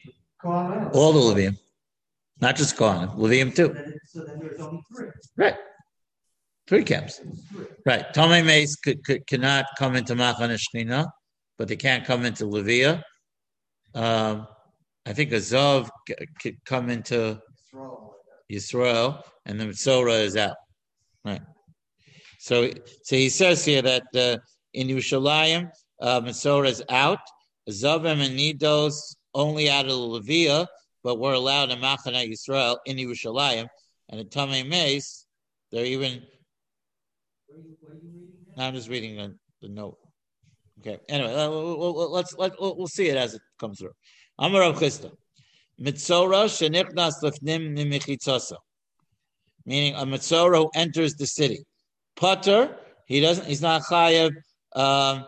all 0.95 1.13
the 1.13 1.21
Levium, 1.21 1.57
not 2.41 2.57
just 2.57 2.77
Kohanim, 2.77 3.15
Levium 3.17 3.55
too. 3.55 3.69
so 4.07 4.21
then 4.25 4.39
there's 4.41 4.61
only 4.61 4.81
three. 4.95 5.09
Right, 5.37 5.57
three 6.67 6.85
camps. 6.85 7.21
Right. 7.87 8.05
Tomei 8.15 8.45
Mace 8.45 8.77
could, 8.77 9.05
could, 9.05 9.27
cannot 9.27 9.67
come 9.79 9.97
into 9.97 10.15
Machan 10.15 10.51
Shechina, 10.51 11.07
but 11.59 11.69
they 11.69 11.77
can't 11.77 12.05
come 12.05 12.25
into 12.25 12.45
Levia. 12.45 13.03
Um, 13.95 14.47
I 15.07 15.13
think 15.13 15.33
Azov 15.33 15.91
could 16.41 16.65
come 16.65 16.91
into 16.91 17.39
Yisrael, 18.51 19.23
and 19.47 19.61
the 19.61 19.67
Mitzora 19.67 20.23
is 20.23 20.37
out. 20.37 20.57
Right. 21.25 21.43
So, 22.39 22.71
so 23.03 23.17
he 23.17 23.29
says 23.29 23.65
here 23.65 23.83
that 23.83 24.03
uh, 24.15 24.39
in 24.73 24.89
Yerushalayim, 24.89 25.71
uh, 26.01 26.23
is 26.27 26.83
out. 26.91 27.19
Zavim 27.71 28.21
and 28.21 28.39
Nidos 28.39 29.17
only 29.35 29.71
out 29.71 29.87
of 29.87 29.93
Levia, 29.93 30.67
but 31.03 31.19
we're 31.19 31.33
allowed 31.33 31.71
in 31.71 31.79
Machaneh 31.79 32.31
Yisrael 32.31 32.77
in 32.85 32.97
Yerushalayim, 32.97 33.67
and 34.11 34.21
in 34.21 34.27
Tomei 34.29 34.67
Mace, 34.67 35.27
they're 35.73 35.87
even 35.87 36.23
are 37.55 37.59
you, 37.59 37.77
reading? 37.83 38.29
I'm 38.57 38.75
just 38.75 38.89
reading 38.89 39.17
the, 39.17 39.35
the 39.63 39.69
note. 39.69 39.99
Okay. 40.81 40.99
Anyway, 41.09 41.35
uh, 41.35 41.49
let's 41.49 42.35
let 42.37 42.53
we'll, 42.59 42.87
see 42.87 43.09
it 43.09 43.17
as 43.17 43.35
it 43.35 43.43
comes 43.59 43.79
through. 43.79 43.93
Amar 44.39 44.63
Rav 44.63 44.77
Chisda. 44.77 45.11
Mitzora 45.81 46.47
shenichnas 46.47 47.15
lefnim 47.23 47.77
mimichitzasa. 47.77 48.57
Meaning 49.67 49.95
a 49.95 50.05
mitzora 50.05 50.59
who 50.59 50.71
enters 50.75 51.15
the 51.15 51.27
city. 51.27 51.65
Putter, 52.17 52.77
he 53.07 53.21
doesn't. 53.21 53.47
He's 53.47 53.63
not 53.63 53.83
chayav. 53.83 54.33
Um, 54.75 55.25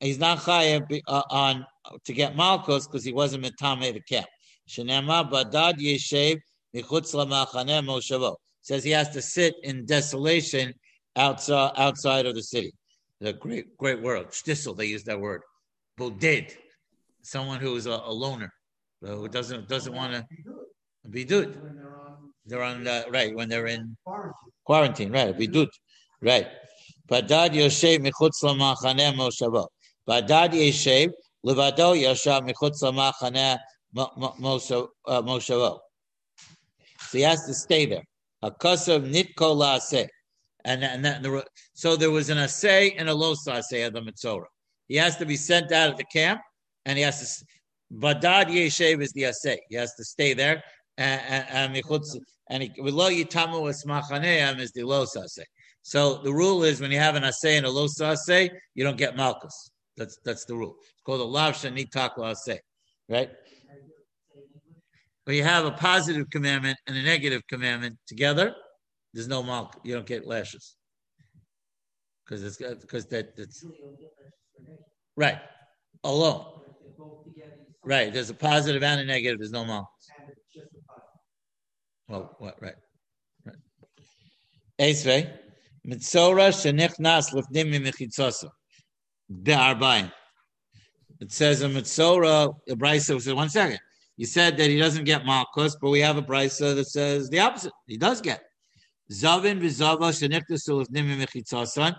he's 0.00 0.18
not 0.18 0.38
chayav 0.38 0.88
be- 0.88 1.02
uh, 1.08 1.22
on 1.30 1.66
to 2.04 2.12
get 2.12 2.36
malchus 2.36 2.86
because 2.86 3.04
he 3.04 3.12
wasn't 3.12 3.44
mitame 3.44 3.92
the 3.92 4.00
camp. 4.02 4.26
Shenema 4.68 5.30
badad 5.30 5.78
yeshev 5.78 6.38
michutz 6.74 7.14
lamachaneh 7.14 7.84
moshavo. 7.84 8.36
Says 8.60 8.84
he 8.84 8.90
has 8.92 9.08
to 9.10 9.22
sit 9.22 9.54
in 9.64 9.84
desolation 9.86 10.72
outside 11.16 11.72
outside 11.76 12.26
of 12.26 12.34
the 12.34 12.42
city. 12.42 12.72
The 13.20 13.32
great 13.34 13.76
great 13.76 14.02
world. 14.02 14.28
Shtisel, 14.28 14.76
they 14.76 14.86
use 14.86 15.04
that 15.04 15.20
word. 15.20 15.42
Boded. 15.96 16.54
Someone 17.22 17.60
who 17.60 17.76
is 17.76 17.86
a, 17.86 17.90
a 17.90 18.12
loner, 18.12 18.52
uh, 19.06 19.10
who 19.14 19.28
doesn't 19.28 19.68
doesn't 19.68 19.94
want 19.94 20.12
to 20.12 20.26
be 21.08 21.24
dude. 21.24 21.60
They're 22.46 22.62
on 22.62 22.82
They're 22.82 23.06
uh, 23.06 23.10
right 23.10 23.34
when 23.34 23.48
they're 23.48 23.66
in 23.68 23.96
quarantine. 24.64 25.12
right? 25.12 25.36
Be 25.36 25.46
dude, 25.46 25.68
right? 26.20 26.48
Badad 27.08 27.50
yoshev 27.50 27.98
michutz 28.00 28.42
lamachaneh 28.42 29.14
moshavo. 29.14 29.68
Badad 30.08 30.50
yoshev 30.52 31.10
levado 31.46 31.94
yashav 31.94 32.42
michutz 32.48 32.82
lamachaneh 32.82 33.58
mo- 33.94 34.10
mo- 34.16 34.34
mosho- 34.40 34.88
uh, 35.06 35.22
moshavo. 35.22 35.78
So 37.08 37.18
he 37.18 37.22
has 37.22 37.46
to 37.46 37.54
stay 37.54 37.86
there. 37.86 38.02
Hakasav 38.42 39.08
nitko 39.08 39.54
laaseh. 39.54 40.08
And, 40.64 40.84
and 40.84 41.04
that, 41.04 41.22
the, 41.22 41.44
so 41.74 41.96
there 41.96 42.10
was 42.10 42.30
an 42.30 42.38
assay 42.38 42.94
and 42.96 43.08
a 43.08 43.14
los 43.14 43.46
assay 43.48 43.82
of 43.82 43.92
the 43.92 44.00
Mitzora. 44.00 44.46
He 44.88 44.96
has 44.96 45.16
to 45.16 45.26
be 45.26 45.36
sent 45.36 45.72
out 45.72 45.90
of 45.90 45.96
the 45.96 46.04
camp, 46.04 46.40
and 46.84 46.98
he 46.98 47.04
has 47.04 47.38
to. 47.38 47.46
Badad 47.94 48.46
yeshev 48.46 49.02
is 49.02 49.12
the 49.12 49.26
assay. 49.26 49.58
He 49.68 49.76
has 49.76 49.94
to 49.94 50.04
stay 50.04 50.34
there, 50.34 50.62
and 50.98 51.20
and 51.28 51.76
and 51.76 51.84
and 52.50 52.70
lo 52.78 53.10
yitamu 53.10 53.72
esmachaneim 53.72 54.60
is 54.60 54.72
the 54.72 54.82
los 54.82 55.16
assay. 55.16 55.44
So 55.82 56.18
the 56.22 56.32
rule 56.32 56.62
is 56.62 56.80
when 56.80 56.90
you 56.90 56.98
have 56.98 57.16
an 57.16 57.24
assay 57.24 57.56
and 57.56 57.66
a 57.66 57.70
los 57.70 58.00
assay, 58.00 58.50
you 58.74 58.84
don't 58.84 58.96
get 58.96 59.16
malchus. 59.16 59.70
That's 59.96 60.18
that's 60.24 60.44
the 60.44 60.56
rule. 60.56 60.76
It's 60.80 61.02
called 61.04 61.20
a 61.20 61.24
lav 61.24 61.54
shanitak 61.54 62.18
assay, 62.22 62.60
right? 63.08 63.30
When 65.24 65.36
you 65.36 65.44
have 65.44 65.66
a 65.66 65.72
positive 65.72 66.28
commandment 66.30 66.78
and 66.86 66.96
a 66.96 67.02
negative 67.02 67.42
commandment 67.48 67.96
together, 68.06 68.54
there's 69.14 69.28
no 69.28 69.42
malchus. 69.42 69.80
You 69.84 69.94
don't 69.94 70.06
get 70.06 70.26
lashes 70.26 70.76
because 72.24 72.42
it's 72.42 72.56
because 72.80 73.06
that 73.06 73.32
it's 73.36 73.62
Usually 73.62 73.78
you'll 73.80 73.92
get 73.92 74.10
less 74.22 74.32
for 74.54 74.62
naked. 74.62 74.84
right 75.16 75.40
alone. 76.04 76.46
But 76.56 76.66
if 76.70 76.76
they're 76.80 76.92
both 76.98 77.24
together, 77.24 77.52
you 77.58 77.64
see- 77.66 77.78
Right. 77.84 78.12
There's 78.12 78.30
a 78.30 78.34
positive 78.34 78.82
and 78.82 79.00
a 79.00 79.04
negative. 79.04 79.38
There's 79.38 79.50
no 79.52 79.64
malchus. 79.64 80.08
And 80.18 80.28
it's 80.30 80.46
just 80.54 80.72
a 80.74 80.80
five. 80.88 81.02
Well, 82.08 82.36
what? 82.38 82.56
Right. 82.60 82.74
Right. 83.44 83.56
Mitzora 85.86 86.50
shenichnas 86.52 87.32
lifnim 87.34 87.84
michitzasa 87.84 88.50
be'arbaim. 89.42 90.12
It 91.20 91.32
says 91.32 91.62
in 91.62 91.72
mitzora, 91.72 92.54
the 92.66 92.74
brisa 92.74 93.20
says 93.20 93.34
one 93.34 93.48
second. 93.48 93.80
You 94.16 94.26
said 94.26 94.56
that 94.58 94.68
he 94.70 94.78
doesn't 94.78 95.04
get 95.04 95.24
malchus, 95.24 95.76
but 95.80 95.90
we 95.90 96.00
have 96.00 96.16
a 96.18 96.22
brisa 96.22 96.74
that 96.76 96.86
says 96.86 97.28
the 97.30 97.40
opposite. 97.40 97.72
He 97.86 97.96
does 97.96 98.20
get. 98.20 98.42
Zavin 99.12 99.60
v'zava 99.60 100.10
shenichnas 100.10 100.68
lifnim 100.68 101.18
michitzasan. 101.20 101.94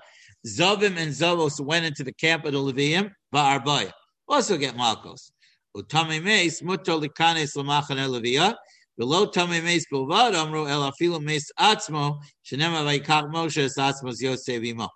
Zavim 0.45 0.97
and 0.97 1.11
Zavos 1.11 1.59
went 1.59 1.85
into 1.85 2.03
the 2.03 2.13
camp 2.13 2.45
of 2.45 2.53
the 2.53 2.59
Levium, 2.59 3.11
ba'arbaim. 3.33 3.91
Also 4.27 4.57
get 4.57 4.75
malchus. 4.75 5.31
Utame 5.77 6.21
meis 6.23 6.61
mutar 6.61 7.01
likanes 7.01 7.55
lamachaneh 7.55 8.09
leviyah. 8.09 8.55
Below 8.97 9.25
Tame 9.25 9.63
Meis 9.63 9.85
Bilvad 9.91 10.35
Amru 10.35 10.67
El 10.67 10.91
Afilu 10.91 11.19
Meis 11.19 11.51
Atzmo 11.59 12.19
Shenema 12.45 12.83
Vaikach 12.83 13.27
Moshe 13.31 13.63
Es 13.63 13.77
Atzmos 13.77 14.21
Yosef 14.21 14.63
Imo 14.63 14.87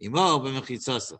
Imo 0.00 0.40
B'Mechitzasa. 0.40 1.16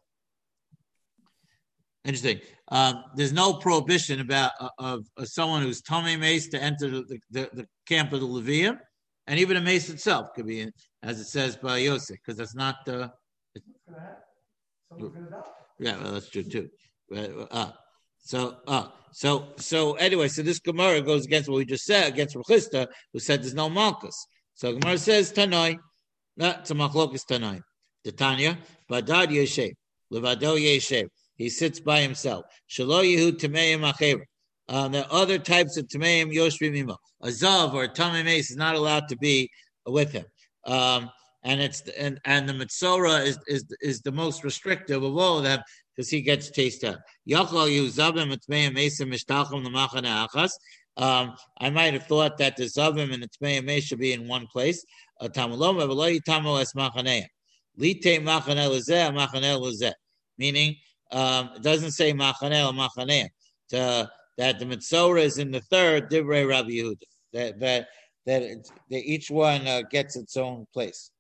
Interesting. 2.05 2.41
Um, 2.73 3.05
there's 3.15 3.33
no 3.33 3.55
prohibition 3.55 4.21
about 4.21 4.51
uh, 4.59 4.69
of, 4.79 5.07
of 5.17 5.29
someone 5.29 5.63
who's 5.63 5.81
Tame 5.81 6.19
Meis 6.19 6.49
to 6.49 6.61
enter 6.61 6.91
the, 6.91 7.19
the, 7.31 7.51
the 7.53 7.67
camp 7.87 8.13
of 8.13 8.21
the 8.21 8.27
Levium, 8.27 8.79
and 9.27 9.39
even 9.39 9.57
a 9.57 9.61
mace 9.61 9.89
itself 9.89 10.29
could 10.35 10.47
be, 10.47 10.69
as 11.03 11.21
it 11.21 11.27
says 11.27 11.57
by 11.57 11.79
Yosef, 11.79 12.17
because 12.25 12.39
that's 12.39 12.55
not 12.55 12.77
the. 12.87 13.11
Die. 13.89 13.95
Yeah, 15.79 16.03
well, 16.03 16.13
that's 16.13 16.29
true 16.29 16.45
too. 16.45 16.69
Uh, 17.51 17.71
so, 18.19 18.57
uh, 18.67 18.89
so, 19.13 19.49
so 19.57 19.95
anyway, 19.95 20.29
so 20.29 20.43
this 20.43 20.59
Gemara 20.61 21.03
goes 21.03 21.27
against 21.27 21.49
what 21.49 21.59
we 21.59 21.65
just 21.65 21.85
said, 21.85 22.09
against 22.09 22.37
Rav 22.37 22.45
Chisda, 22.49 22.87
who 23.13 23.19
said 23.19 23.43
there's 23.43 23.55
no 23.55 23.69
Malchus. 23.69 24.27
So 24.55 24.73
Gemara 24.79 24.99
says 24.99 25.33
Tanoi, 25.33 25.77
not 26.37 26.65
to 26.67 26.75
Machlokis 26.75 27.25
Tanoi. 27.29 27.61
The 28.05 28.13
Tanya, 28.13 28.59
Badad 28.91 29.29
Yeshev, 29.29 29.73
Levado 30.13 30.59
Yeshev. 30.59 31.09
He 31.37 31.49
sits 31.49 31.81
by 31.81 32.01
himself. 32.01 32.45
Shalo 32.71 33.03
Yehu 33.03 33.33
Tameim 33.33 33.91
Achever. 33.91 34.23
Um, 34.69 34.93
there 34.93 35.05
are 35.05 35.13
other 35.13 35.39
types 35.39 35.77
of 35.77 35.87
Tameim 35.89 36.33
Yoshvim 36.35 36.77
Imo. 36.77 36.97
A 37.23 37.29
Zav 37.29 37.75
or 37.75 37.85
a 37.85 37.89
Tamei 37.89 38.25
Mace 38.25 38.51
is 38.51 38.57
not 38.57 38.75
allowed 38.75 39.09
to 39.09 39.17
be 39.17 39.51
with 39.87 40.13
him. 40.13 40.25
Um, 40.65 41.11
and 41.43 41.61
it's 41.61 41.83
and 41.99 42.19
and 42.25 42.49
the 42.49 42.55
Mitzora 42.55 43.25
is 43.25 43.39
is 43.47 43.65
is 43.83 44.01
the 44.01 44.13
most 44.13 44.45
restrictive 44.45 45.03
of 45.03 45.17
all 45.17 45.39
of 45.39 45.45
them 45.45 45.61
because 45.95 46.09
he 46.09 46.23
gets 46.23 46.51
chased 46.51 46.85
out. 46.85 46.99
Yachal 47.29 47.69
Yuzabim 47.69 48.35
Etmeim 48.35 48.73
Mesa 48.75 49.05
Mishtachim 49.05 49.67
Lamachane 49.67 50.27
Achas. 50.29 50.53
Um, 50.97 51.35
I 51.59 51.71
might 51.71 51.93
have 51.93 52.07
thought 52.07 52.39
that 52.39 52.57
the 52.57 52.65
Zavim 52.65 53.13
and 53.13 53.23
the 53.23 53.29
Tmeim 53.29 53.65
Mesa 53.65 53.89
should 53.89 53.99
be 53.99 54.13
in 54.13 54.27
one 54.29 54.47
place. 54.47 54.85
Uh, 55.21 55.29
Tamulom 55.29 55.83
Eveloi 55.83 56.21
Tamo 56.25 56.57
Es 56.57 56.73
Machaneim. 56.73 57.25
Lite 57.77 58.23
Machane 58.23 58.69
Lezeh 58.69 59.13
Machane 59.13 59.61
Lezeh. 59.61 59.93
Meaning, 60.39 60.77
um, 61.11 61.51
it 61.57 61.63
doesn't 61.63 61.91
say 61.91 62.13
Machane 62.13 62.67
or 62.67 62.73
Machaneim. 62.73 63.29
To 63.71 64.09
that 64.39 64.59
the 64.59 64.65
Mitzora 64.65 65.23
is 65.23 65.39
in 65.39 65.51
the 65.51 65.61
third, 65.61 66.11
Divrei 66.11 66.49
Rabbi 66.49 66.71
Yehuda. 66.71 67.03
That 67.33 67.61
that 67.61 67.89
that, 68.27 68.43
it, 68.43 68.69
that 68.91 69.03
each 69.05 69.31
one 69.31 69.67
uh, 69.67 69.83
gets 69.91 70.17
its 70.17 70.37
own 70.37 70.67
place. 70.73 71.11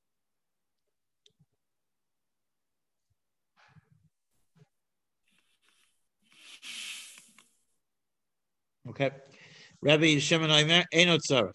Okay. 8.88 9.10
Rabbi 9.80 10.18
Shimon 10.18 10.50
Einot 10.50 11.52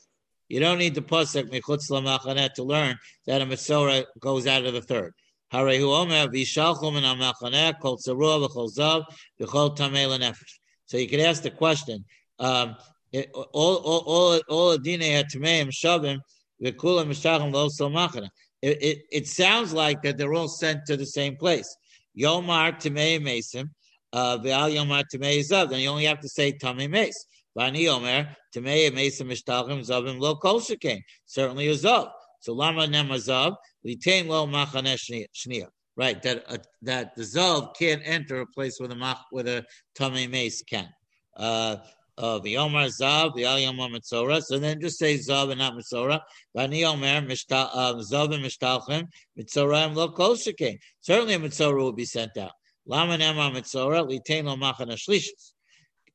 You 0.49 0.59
don't 0.59 0.77
need 0.77 0.95
the 0.95 1.01
pasuk 1.01 1.51
mechutz 1.51 1.89
lamachaneh 1.89 2.53
to 2.53 2.63
learn 2.63 2.97
that 3.27 3.41
a 3.41 3.45
Mitzora 3.45 4.05
goes 4.19 4.47
out 4.47 4.65
of 4.65 4.73
the 4.73 4.81
third. 4.81 5.13
Harehu 5.53 5.93
Omer 5.95 6.27
v'shalchum 6.27 6.93
min 6.93 7.03
amachaneh 7.03 7.79
kol 7.79 7.97
tzarua 7.97 8.47
v'chol 8.47 8.69
zav 8.75 9.03
v'chol 9.39 9.77
tamei 9.77 10.07
lenefesh. 10.07 10.59
So 10.89 10.97
you 10.97 11.07
could 11.07 11.19
ask 11.19 11.43
the 11.43 11.51
question, 11.51 12.03
um, 12.39 12.75
it, 13.11 13.29
all 13.33 13.75
all 13.75 14.03
all 14.07 14.41
all 14.49 14.77
dine 14.79 15.01
hatmeim 15.01 15.69
shavim 15.69 16.17
v'kulam 16.63 17.07
mishachim 17.07 17.53
lo 17.53 17.67
lamachaneh. 17.69 18.29
It, 18.63 18.83
it, 18.83 18.97
it 19.11 19.27
sounds 19.27 19.71
like 19.71 20.01
that 20.01 20.17
they're 20.17 20.33
all 20.33 20.47
sent 20.47 20.87
to 20.87 20.97
the 20.97 21.05
same 21.05 21.35
place. 21.35 21.77
Yomar 22.17 22.73
Tamei 22.81 23.21
Mason, 23.21 23.69
uh, 24.13 24.39
Ve'al 24.39 24.73
Yomar 24.75 25.03
Tamei 25.13 25.39
Zav. 25.41 25.69
Then 25.69 25.79
you 25.79 25.89
only 25.89 26.05
have 26.05 26.21
to 26.21 26.27
say 26.27 26.53
Tamei 26.53 26.89
Mace. 26.89 27.23
Vani 27.55 27.87
Omer, 27.87 28.35
Tamei 28.55 28.93
Mason 28.93 29.27
Mishtalchim 29.27 29.87
Zavim 29.87 30.19
Lo 30.19 30.37
Kol 30.37 30.59
Shekain. 30.59 31.01
Certainly 31.25 31.67
a 31.67 31.73
Zav. 31.73 32.09
So 32.41 32.53
Lama 32.53 32.87
Nema 32.87 33.15
Zav, 33.15 33.55
Litain 33.85 34.27
Lo 34.27 34.47
Machaneh 34.47 34.97
Shnia. 35.35 35.67
Right, 35.99 36.21
that 36.21 36.45
uh, 36.47 36.57
that 36.83 37.13
the 37.17 37.23
Zav 37.23 37.75
can't 37.75 38.01
enter 38.05 38.39
a 38.39 38.47
place 38.47 38.79
where 38.79 38.87
the 38.87 38.95
mach, 38.95 39.17
where 39.31 39.43
the 39.43 39.65
Tamei 39.99 40.29
Mace 40.29 40.63
can. 40.63 40.87
Uh, 41.35 41.75
of 42.17 42.43
the 42.43 42.53
Yomar 42.53 42.87
Zav, 42.87 43.35
the 43.35 43.43
Al 43.43 43.57
Yomar 43.57 43.93
Mitzora. 43.93 44.41
So 44.41 44.59
then 44.59 44.79
just 44.79 44.97
say 44.97 45.17
Zav 45.17 45.49
and 45.51 45.59
not 45.59 45.73
Mitzora. 45.73 46.21
Vani 46.55 46.85
Omer, 46.85 47.27
Zav 47.27 48.33
and 48.33 48.45
Mishtalchim, 48.45 49.07
Mitzora 49.37 49.87
and 49.87 49.95
Lo 49.97 50.09
Kol 50.11 50.35
Shekain. 50.35 50.77
Certainly 51.01 51.33
a 51.33 51.39
Mitzora 51.39 51.75
will 51.75 51.91
be 51.91 52.05
sent 52.05 52.37
out. 52.37 52.51
Lama 52.85 53.17
Nema 53.17 53.53
Mitzora, 53.53 54.09
Litain 54.09 54.45
Lo 54.45 54.55
Machaneh 54.55 54.93
Shlishis. 54.93 55.51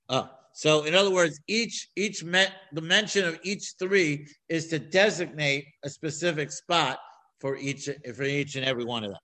Uh, 0.09 0.29
so, 0.55 0.85
in 0.85 0.95
other 0.95 1.11
words, 1.11 1.39
each 1.47 1.89
each 1.95 2.25
met 2.25 2.53
the 2.73 2.81
mention 2.81 3.27
of 3.27 3.39
each 3.43 3.75
three 3.79 4.29
is 4.49 4.69
to 4.69 4.79
designate 4.79 5.67
a 5.85 5.91
specific 5.91 6.51
spot 6.53 6.99
for 7.39 7.57
each 7.59 7.91
for 8.17 8.23
each 8.23 8.57
and 8.57 8.65
every 8.65 8.85
one 8.85 9.05
of 9.05 9.11
them. 9.11 9.21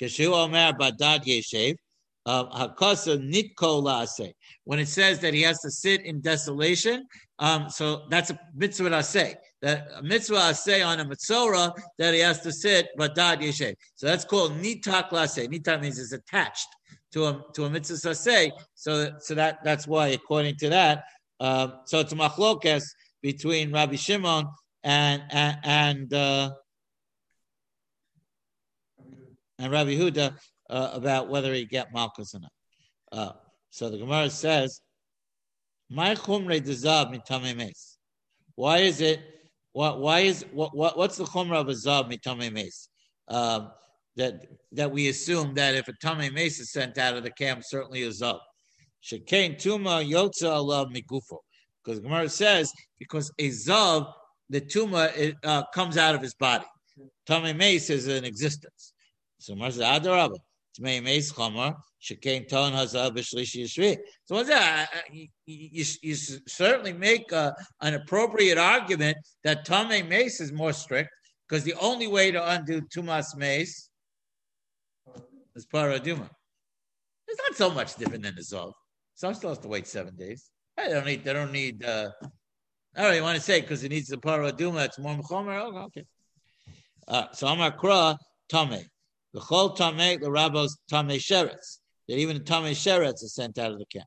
Kishu 0.00 0.32
Omer 0.32 0.72
Badad 0.78 1.24
Yeshev, 1.24 1.76
Hakasa 2.26 3.18
Nitko 3.18 3.82
Laase. 3.82 4.32
When 4.64 4.78
it 4.78 4.88
says 4.88 5.20
that 5.20 5.34
he 5.34 5.42
has 5.42 5.60
to 5.60 5.70
sit 5.70 6.04
in 6.04 6.20
desolation, 6.20 7.06
um, 7.38 7.68
so 7.68 8.04
that's 8.10 8.30
a 8.30 8.38
mitzvah 8.54 9.02
say 9.02 9.36
that 9.62 9.88
a 9.96 10.02
mitzvah 10.02 10.54
say 10.54 10.82
on 10.82 11.00
a 11.00 11.04
mitzvah 11.04 11.74
that 11.98 12.14
he 12.14 12.20
has 12.20 12.40
to 12.40 12.52
sit 12.52 12.88
Badad 12.98 13.40
Yeshev. 13.40 13.74
So 13.94 14.06
that's 14.06 14.24
called 14.24 14.52
Nitak 14.52 15.10
Laase. 15.10 15.48
Nitak 15.48 15.80
means 15.80 15.98
it's 15.98 16.12
attached 16.12 16.68
to 17.12 17.26
a 17.26 17.42
to 17.54 17.64
a 17.64 17.70
mitzvah 17.70 18.14
say. 18.14 18.52
So 18.74 19.12
so 19.18 19.34
that 19.34 19.58
that's 19.64 19.86
why, 19.86 20.08
according 20.08 20.56
to 20.56 20.68
that, 20.70 21.04
uh, 21.40 21.68
so 21.84 22.00
it's 22.00 22.12
a 22.12 22.16
machlokas 22.16 22.84
between 23.22 23.72
Rabbi 23.72 23.96
Shimon 23.96 24.46
and 24.84 25.22
and 25.30 25.58
and, 25.64 26.14
uh, 26.14 26.50
and 29.58 29.72
Rabbi 29.72 29.94
Huda 29.94 30.36
uh, 30.70 30.90
about 30.92 31.28
whether 31.28 31.52
he 31.54 31.64
get 31.64 31.92
malchus 31.92 32.34
or 32.34 32.40
not. 32.40 32.52
Uh, 33.12 33.32
so 33.70 33.90
the 33.90 33.98
Gemara 33.98 34.30
says, 34.30 34.80
"My 35.90 36.14
chumre 36.14 36.60
dezav 36.60 37.14
mitame 37.14 37.56
mes." 37.56 37.98
Why 38.54 38.78
is 38.78 39.00
it? 39.00 39.20
What? 39.72 40.00
Why 40.00 40.20
is 40.20 40.44
what? 40.52 40.76
what 40.76 40.96
what's 40.96 41.16
the 41.16 41.24
chumra 41.24 41.60
of 41.60 41.68
a 41.68 41.72
zav 41.72 42.10
mitame 42.10 42.52
mes? 42.52 42.88
Um, 43.28 43.70
that 44.16 44.46
that 44.72 44.90
we 44.90 45.08
assume 45.08 45.54
that 45.54 45.74
if 45.74 45.88
a 45.88 45.92
tame 46.00 46.32
mace 46.34 46.58
is 46.58 46.72
sent 46.72 46.98
out 46.98 47.16
of 47.16 47.22
the 47.22 47.30
camp, 47.30 47.62
certainly 47.64 48.02
a 48.02 48.08
zav. 48.08 48.40
Shekain 49.04 49.56
tuma 49.56 50.04
yotza 50.04 50.48
alav 50.48 50.94
mikufo, 50.94 51.38
because 51.84 52.00
Gemara 52.00 52.28
says 52.28 52.72
because 52.98 53.30
a 53.38 53.50
zav 53.50 54.12
the 54.48 54.60
tuma 54.60 55.34
uh, 55.44 55.62
comes 55.74 55.96
out 55.96 56.14
of 56.14 56.22
his 56.22 56.34
body. 56.34 56.64
Tame 57.26 57.56
mace 57.56 57.90
is 57.90 58.08
in 58.08 58.24
existence. 58.24 58.94
So 59.38 59.54
Gemara 59.54 59.72
says 59.72 59.82
adarabah. 59.82 60.38
Tmei 60.78 61.02
mace 61.02 61.32
chamar 61.32 61.74
shekain 62.02 62.46
ton 62.48 62.72
hazav 62.72 63.16
b'shlishi 63.16 63.64
yishvi. 63.64 63.96
So 64.24 64.34
what's 64.36 64.48
that? 64.48 64.90
You, 65.12 65.28
you, 65.46 65.84
certainly 65.84 66.92
make 66.92 67.32
a, 67.32 67.54
an 67.80 67.94
appropriate 67.94 68.58
argument 68.58 69.16
that 69.44 69.64
tame 69.64 70.08
mace 70.08 70.40
is 70.40 70.52
more 70.52 70.72
strict 70.72 71.10
because 71.48 71.64
the 71.64 71.74
only 71.80 72.06
way 72.06 72.30
to 72.30 72.50
undo 72.50 72.82
tumas 72.94 73.36
mace 73.36 73.88
is 75.54 75.66
paraduma. 75.66 76.28
It's 77.28 77.40
not 77.48 77.56
so 77.56 77.70
much 77.70 77.96
different 77.96 78.22
than 78.22 78.34
the 78.34 78.42
zov. 78.42 78.72
Some 79.14 79.34
still 79.34 79.50
has 79.50 79.58
to 79.60 79.68
wait 79.68 79.86
seven 79.86 80.14
days. 80.14 80.50
They 80.76 80.88
don't 80.88 81.06
need. 81.06 81.24
They 81.24 81.32
don't 81.32 81.52
need. 81.52 81.84
Uh, 81.84 82.10
I 82.94 83.02
don't 83.02 83.12
even 83.12 83.24
want 83.24 83.36
to 83.36 83.42
say 83.42 83.60
because 83.62 83.82
it 83.82 83.88
needs 83.88 84.08
the 84.08 84.18
paraduma. 84.18 84.84
It's 84.84 84.98
more 84.98 85.16
mechomer. 85.16 85.58
Oh, 85.58 85.78
okay. 85.86 86.04
Uh, 87.08 87.26
so 87.32 87.46
Amar 87.46 87.76
Kra 87.76 88.16
Tame. 88.50 88.84
The 89.36 89.42
whole 89.42 89.74
Tame, 89.74 90.18
the 90.18 90.30
rabbis 90.30 90.78
Tame 90.88 91.10
Sheretz. 91.10 91.80
That 92.08 92.16
even 92.16 92.38
the 92.38 92.42
Tame 92.42 92.72
Sheretz 92.74 93.22
is 93.22 93.34
sent 93.34 93.58
out 93.58 93.70
of 93.70 93.78
the 93.78 93.84
camp. 93.84 94.06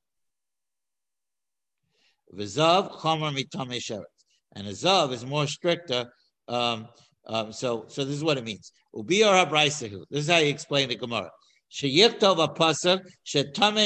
V'zav 2.35 2.99
Chomer 2.99 3.31
mi 3.31 3.43
Tame 3.43 3.79
Sheretz. 3.79 4.05
And 4.55 4.67
a 4.67 4.71
zav 4.71 5.13
is 5.13 5.23
more 5.23 5.45
stricter. 5.45 6.11
Um, 6.47 6.87
um, 7.27 7.53
so, 7.53 7.85
so 7.89 8.03
this 8.05 8.15
is 8.15 8.23
what 8.23 8.39
it 8.39 8.43
means. 8.43 8.71
This 8.91 10.01
is 10.11 10.27
how 10.27 10.37
you 10.37 10.49
explain 10.49 10.89
the 10.89 10.95
Gemara. 10.95 11.29
Sheyichtov 11.71 12.43
a 12.43 12.47
pasuk 12.47 13.03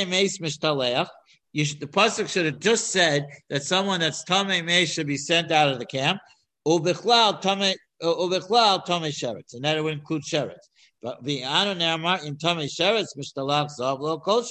meis 0.07 0.37
mishtaleach. 0.37 1.09
You 1.51 1.65
should, 1.65 1.81
the 1.81 1.87
pasuk 1.87 2.29
should 2.29 2.45
have 2.45 2.59
just 2.59 2.87
said 2.87 3.27
that 3.49 3.63
someone 3.63 3.99
that's 3.99 4.23
tame 4.23 4.65
meis 4.65 4.93
should 4.93 5.07
be 5.07 5.17
sent 5.17 5.51
out 5.51 5.73
of 5.73 5.79
the 5.79 5.85
camp. 5.85 6.21
Ubichlal 6.65 7.41
tame 7.41 7.75
ubichlal 8.01 8.85
tame 8.85 9.11
sheretz, 9.11 9.55
and 9.55 9.65
that 9.65 9.83
would 9.83 9.91
include 9.91 10.23
sheretz. 10.23 10.69
But 11.03 11.21
the 11.23 11.43
anu 11.43 11.79
nermar 11.79 12.23
in 12.25 12.37
tame 12.37 12.59
sheretz 12.59 13.17
mishtalach 13.17 13.69
zav 13.77 13.99
lo 13.99 14.19
kol 14.19 14.43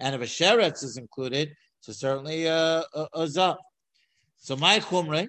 And 0.00 0.14
if 0.16 0.20
a 0.20 0.24
sheretz 0.24 0.82
is 0.82 0.96
included, 0.96 1.54
so 1.80 1.92
certainly 1.92 2.48
uh, 2.48 2.82
a, 2.92 3.06
a 3.14 3.26
zav. 3.26 3.56
So 4.38 4.56
my 4.56 4.80
chumre. 4.80 5.28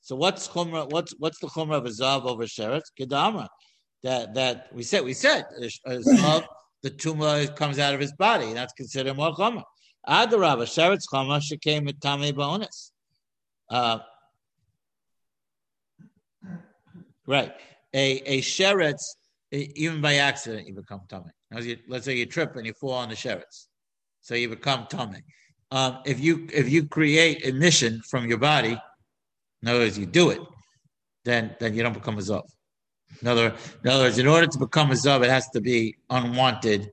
So 0.00 0.16
what's 0.16 0.48
chumra? 0.48 0.90
What's 0.90 1.14
what's 1.18 1.38
the 1.38 1.48
chumra 1.48 1.76
of 1.76 1.84
a 1.86 1.90
zav 1.90 2.24
over 2.24 2.44
sheretz? 2.44 2.90
Kedamra. 2.98 3.46
That 4.02 4.34
that 4.34 4.68
we 4.72 4.82
said 4.82 5.04
we 5.04 5.12
said 5.12 5.44
a 5.86 5.98
zav 5.98 6.46
the 6.82 6.90
tuma 6.90 7.54
comes 7.54 7.78
out 7.78 7.94
of 7.94 8.00
his 8.00 8.12
body. 8.12 8.52
That's 8.54 8.72
considered 8.72 9.16
more 9.16 9.34
chama. 9.34 9.62
Adarabba, 10.08 10.62
sheretz 10.62 11.02
chama 11.12 11.60
came 11.60 11.84
with 11.84 12.00
tame 12.00 12.34
bonus. 12.34 12.92
Uh, 13.68 13.98
right. 17.26 17.52
A 17.92 18.18
a 18.20 18.40
sheretz, 18.40 19.02
even 19.50 20.00
by 20.00 20.16
accident, 20.16 20.66
you 20.66 20.74
become 20.74 21.00
tummy. 21.08 21.30
Let's 21.88 22.04
say 22.04 22.16
you 22.16 22.26
trip 22.26 22.56
and 22.56 22.66
you 22.66 22.74
fall 22.74 22.92
on 22.92 23.08
the 23.08 23.14
sheretz, 23.14 23.66
so 24.20 24.34
you 24.34 24.48
become 24.48 24.86
tummy. 24.88 25.22
Um, 25.70 25.98
if 26.06 26.20
you 26.20 26.48
if 26.52 26.68
you 26.68 26.86
create 26.86 27.42
emission 27.42 28.00
from 28.08 28.26
your 28.26 28.38
body, 28.38 28.78
in 29.62 29.68
other 29.68 29.80
words, 29.80 29.98
you 29.98 30.06
do 30.06 30.30
it, 30.30 30.40
then 31.24 31.56
then 31.60 31.74
you 31.74 31.82
don't 31.82 31.94
become 31.94 32.18
a 32.18 32.20
zov. 32.20 32.44
In 33.22 33.28
other, 33.28 33.54
in 33.84 33.90
other 33.90 34.04
words, 34.04 34.18
in 34.18 34.26
order 34.26 34.46
to 34.46 34.58
become 34.58 34.90
a 34.90 34.94
zav, 34.94 35.22
it 35.24 35.30
has 35.30 35.48
to 35.50 35.60
be 35.60 35.96
unwanted. 36.10 36.90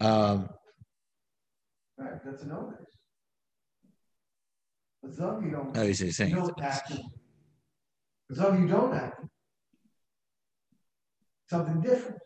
Um, 0.00 0.48
right, 1.98 2.24
that's 2.24 2.42
an 2.42 2.52
obvious. 2.52 2.80
A 5.04 5.08
zav 5.08 5.44
you 5.44 5.50
don't. 5.50 5.76
Oh, 5.76 5.82
you're 5.82 5.94
saying. 5.94 6.30
You 6.30 6.36
don't 6.36 6.60
act. 6.60 6.90
A 6.90 8.34
zav 8.34 8.60
you 8.60 8.66
don't 8.66 8.94
act. 8.94 9.24
Something 11.52 11.82
different. 11.82 12.16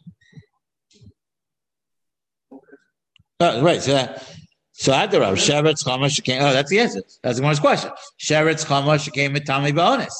Oh, 3.40 3.60
right. 3.60 3.82
So 3.82 3.92
that. 3.92 4.36
So 4.70 4.92
Adarav, 4.92 5.32
Sheretz 5.32 5.84
Chamash 5.84 6.22
came. 6.22 6.40
Oh, 6.40 6.52
that's 6.52 6.70
the 6.70 6.78
answer. 6.78 7.02
That's 7.24 7.38
the 7.38 7.44
one 7.44 7.56
question. 7.56 7.90
Sheretz 8.20 8.64
Chamash 8.64 9.12
came 9.12 9.32
with 9.32 9.44
Tommy 9.44 9.72
bonus. 9.72 10.14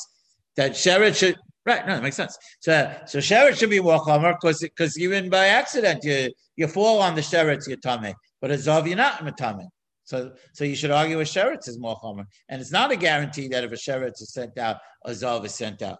That 0.57 0.73
Sheretz 0.73 1.21
should 1.21 1.37
Right, 1.67 1.85
no, 1.87 1.95
that 1.95 2.03
makes 2.03 2.15
sense. 2.15 2.39
So, 2.61 2.95
so 3.07 3.19
sheretz 3.19 3.59
should 3.59 3.71
be 3.71 3.81
more 3.81 3.99
chomer 3.99 4.37
because 4.41 4.61
because 4.61 4.97
even 5.01 5.29
by 5.29 5.47
accident 5.47 6.05
you 6.05 6.31
you 6.55 6.69
fall 6.69 7.03
on 7.03 7.17
the 7.17 7.21
sheretz 7.21 7.67
your 7.67 7.79
tummy, 7.79 8.15
but 8.41 8.53
a 8.53 8.55
zav 8.55 8.87
you're 8.87 8.97
not 8.97 9.19
matame. 9.27 9.67
So, 10.05 10.33
so 10.53 10.63
you 10.63 10.77
should 10.77 10.93
argue 10.93 11.19
a 11.19 11.25
sheretz 11.25 11.67
is 11.69 11.77
more 11.81 11.97
chomer, 11.97 12.25
and 12.49 12.61
it's 12.61 12.71
not 12.71 12.93
a 12.93 12.97
guarantee 12.97 13.49
that 13.49 13.65
if 13.65 13.73
a 13.73 13.75
sheretz 13.75 14.23
is 14.23 14.33
sent 14.33 14.57
out, 14.59 14.77
a 15.05 15.11
zav 15.11 15.45
is 15.45 15.57
sent 15.57 15.83
out. 15.83 15.99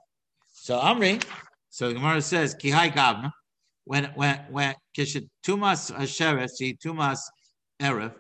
So 0.53 0.79
Amri, 0.79 1.21
so 1.71 1.89
the 1.89 1.95
Gemara 1.95 2.23
says 2.23 2.55
kihai 2.55 2.93
gavna 2.93 3.31
when 3.85 4.05
when 4.15 4.39
when 4.51 4.75
kishet 4.97 5.29
tumas 5.47 5.91
a 5.91 6.03
sheretz 6.03 6.61
tumas 6.79 7.21
erev 7.81 8.15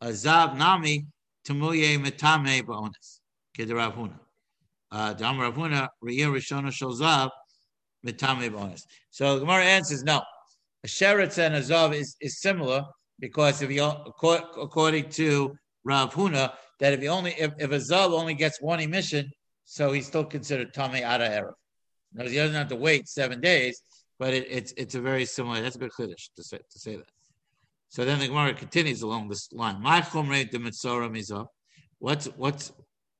a 0.00 0.08
zav 0.08 0.56
nami 0.56 1.06
Tamuye 1.48 1.98
Metame 1.98 2.62
Baonis. 2.62 3.20
Kederav 3.56 3.94
Huna. 3.94 4.18
Uh, 4.90 5.14
Dam 5.14 5.40
Rav 5.40 5.54
Huna, 5.54 5.88
Riyah 6.04 6.28
Rishona 6.28 6.68
Shalzav, 6.68 7.30
Metame 8.06 8.50
Baonis. 8.50 8.82
So 9.10 9.34
the 9.34 9.40
Gemara 9.40 9.64
answers 9.64 10.04
no. 10.04 10.22
A 10.84 10.86
sheretz 10.86 11.38
and 11.38 11.54
a 11.54 11.60
zav 11.60 11.94
is, 11.94 12.16
is 12.20 12.40
similar 12.40 12.84
because 13.18 13.62
if 13.62 13.70
you 13.70 13.82
according 13.82 15.08
to 15.10 15.56
Rav 15.84 16.12
Huna, 16.12 16.52
that 16.80 16.92
if 16.92 17.00
he 17.00 17.08
only 17.08 17.32
if, 17.32 17.52
if 17.58 17.70
a 17.70 17.76
zav 17.76 18.10
only 18.12 18.34
gets 18.34 18.60
one 18.60 18.80
emission, 18.80 19.30
so 19.64 19.92
he's 19.92 20.06
still 20.06 20.24
considered 20.24 20.76
out 20.78 20.92
of 20.92 21.02
erev. 21.02 21.52
Now 22.12 22.24
he 22.24 22.36
doesn't 22.36 22.54
have 22.54 22.68
to 22.68 22.76
wait 22.76 23.08
seven 23.08 23.40
days, 23.40 23.82
but 24.18 24.34
it, 24.34 24.46
it's 24.50 24.72
it's 24.76 24.94
a 24.94 25.00
very 25.00 25.24
similar. 25.24 25.60
That's 25.60 25.76
a 25.76 25.78
good 25.78 25.92
chiddush 25.98 26.30
to 26.36 26.42
say 26.42 26.58
to 26.58 26.78
say 26.78 26.96
that. 26.96 27.10
So 27.90 28.04
then 28.04 28.18
the 28.18 28.28
Gemara 28.28 28.54
continues 28.54 29.02
along 29.02 29.28
this 29.28 29.48
line. 29.52 29.80
My 29.80 30.00
chumrei 30.00 30.50
de 30.50 30.58
mitzora 30.58 31.10
mizah. 31.10 31.46
What's 31.98 32.26
what's 32.36 32.72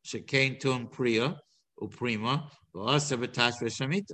shekain 0.07 0.61
tum 0.61 0.89
priya 0.89 1.37
uprima 1.81 2.51
v'asa 2.75 3.17
b'tash 3.17 3.61
v'shamita. 3.63 4.13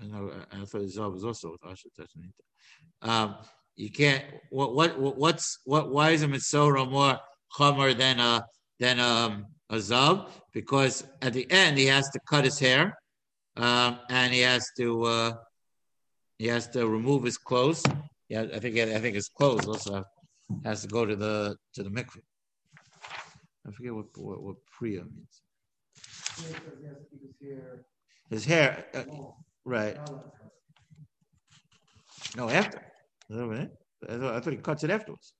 I 0.00 0.06
know. 0.06 0.32
I 0.52 0.64
thought 0.64 0.82
Zav 0.82 1.12
was 1.12 1.24
also 1.24 1.52
with 1.52 1.70
Asher 1.70 1.88
Tashanita. 1.98 3.08
Um, 3.08 3.36
you 3.76 3.90
can't. 3.90 4.24
What 4.50 4.74
what 4.74 4.98
what's 4.98 5.58
what? 5.64 5.90
Why 5.90 6.10
is 6.10 6.22
a 6.22 6.26
mitzora 6.26 6.90
more 6.90 7.18
chomer 7.56 7.96
than 7.96 8.18
a 8.18 8.44
than 8.78 8.98
a, 8.98 9.44
a 9.68 9.76
zav? 9.76 10.30
Because 10.52 11.06
at 11.22 11.34
the 11.34 11.50
end 11.50 11.78
he 11.78 11.86
has 11.86 12.08
to 12.10 12.20
cut 12.28 12.44
his 12.44 12.58
hair, 12.58 12.96
um, 13.56 13.98
and 14.08 14.32
he 14.32 14.40
has 14.40 14.66
to 14.78 15.04
uh, 15.04 15.32
he 16.38 16.46
has 16.46 16.68
to 16.68 16.86
remove 16.88 17.24
his 17.24 17.38
clothes. 17.38 17.82
Yeah, 18.28 18.46
I 18.54 18.58
think 18.58 18.78
I 18.78 18.98
think 18.98 19.14
his 19.14 19.28
clothes 19.28 19.66
also 19.66 20.04
has 20.64 20.82
to 20.82 20.88
go 20.88 21.04
to 21.04 21.16
the 21.16 21.56
to 21.74 21.82
the 21.82 21.90
mikveh. 21.90 22.22
I 23.66 23.70
forget 23.72 23.94
what 23.94 24.06
what, 24.16 24.42
what 24.42 24.56
priya 24.78 25.02
means. 25.04 25.42
His 28.30 28.44
hair, 28.44 28.86
uh, 28.94 29.02
right? 29.64 29.98
No, 32.36 32.48
after. 32.48 32.80
I 34.08 34.16
thought, 34.16 34.34
I 34.34 34.40
thought 34.40 34.52
he 34.52 34.56
cuts 34.58 34.84
it 34.84 34.90
afterwards. 34.90 35.34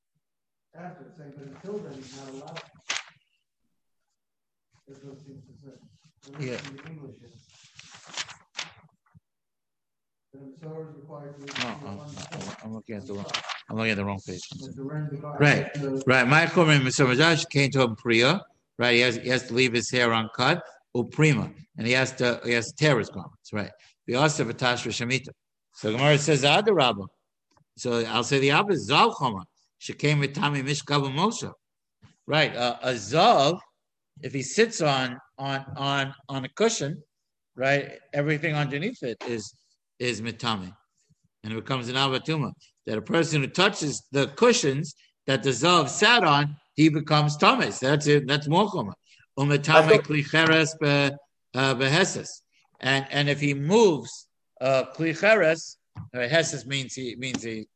After, 0.75 1.05
but 1.16 1.27
until 1.27 1.79
then, 1.79 1.94
he's 1.94 2.16
not 2.16 2.29
allowed. 2.35 2.62
Yeah. 6.38 6.59
No, 10.32 11.76
I'm, 11.84 12.00
I'm 12.64 12.74
looking 12.74 12.96
at 12.96 13.06
the 13.06 13.14
wrong. 13.14 13.26
I'm 13.68 13.76
looking 13.76 13.90
at 13.90 13.96
the 13.96 14.04
wrong 14.04 14.20
page. 14.26 14.48
Right, 15.40 15.68
right. 16.06 16.26
Michael 16.26 16.64
Mr. 16.66 17.06
Majash 17.06 17.48
came 17.50 17.70
to 17.72 17.82
a 17.82 17.94
priya. 17.96 18.40
Right, 18.78 18.94
he 18.94 19.00
has 19.00 19.16
he 19.16 19.28
has 19.28 19.46
to 19.48 19.54
leave 19.54 19.72
his 19.72 19.90
hair 19.90 20.14
uncut. 20.14 20.62
Uprima, 20.96 21.52
and 21.78 21.86
he 21.86 21.92
has 21.92 22.12
to 22.16 22.40
he 22.44 22.52
has 22.52 22.72
to 22.72 22.76
tear 22.76 22.98
his 22.98 23.08
garments. 23.08 23.52
Right. 23.52 23.70
The 24.06 24.16
also 24.16 24.44
v'tash 24.44 24.86
v'shamita. 24.86 25.30
So 25.74 25.92
Gemara 25.92 26.18
says 26.18 26.42
Adarabba. 26.44 27.06
So 27.76 28.04
I'll 28.06 28.24
say 28.24 28.38
the 28.38 28.52
opposite. 28.52 28.92
Zav 28.92 29.18
choma. 29.18 29.44
She 29.78 29.92
came 29.94 30.20
with 30.20 30.34
Tami 30.34 30.62
Mishkav 30.62 31.02
Moshe. 31.12 31.52
Right. 32.26 32.54
Uh, 32.54 32.76
a 32.82 32.92
zav, 32.92 33.58
if 34.22 34.32
he 34.32 34.42
sits 34.42 34.80
on 34.80 35.18
on 35.38 35.64
on 35.76 36.14
on 36.28 36.44
a 36.44 36.48
cushion, 36.48 37.02
right, 37.56 37.98
everything 38.12 38.54
underneath 38.54 39.02
it 39.02 39.22
is 39.28 39.54
is 40.00 40.20
mitame, 40.20 40.74
and 41.44 41.52
it 41.52 41.56
becomes 41.56 41.88
an 41.88 41.94
avatuma. 41.94 42.52
That 42.86 42.98
a 42.98 43.02
person 43.02 43.42
who 43.42 43.46
touches 43.46 44.02
the 44.10 44.28
cushions 44.28 44.94
that 45.26 45.42
the 45.44 45.50
zav 45.50 45.88
sat 45.88 46.24
on, 46.24 46.56
he 46.74 46.88
becomes 46.88 47.36
tamis. 47.36 47.78
That's 47.78 48.06
it. 48.08 48.26
That's 48.26 48.48
mochama. 48.48 48.94
Umetame 49.38 50.00
klicheres 50.00 50.74
uh, 51.54 51.74
beheses. 51.74 52.42
And 52.80 53.06
and 53.10 53.28
if 53.28 53.38
he 53.40 53.54
moves 53.54 54.26
uh, 54.60 54.84
klicheres, 54.96 55.76
uh, 56.14 56.18
heses 56.20 56.66
means 56.66 56.94
he 56.94 57.14
means 57.16 57.42
he 57.42 57.68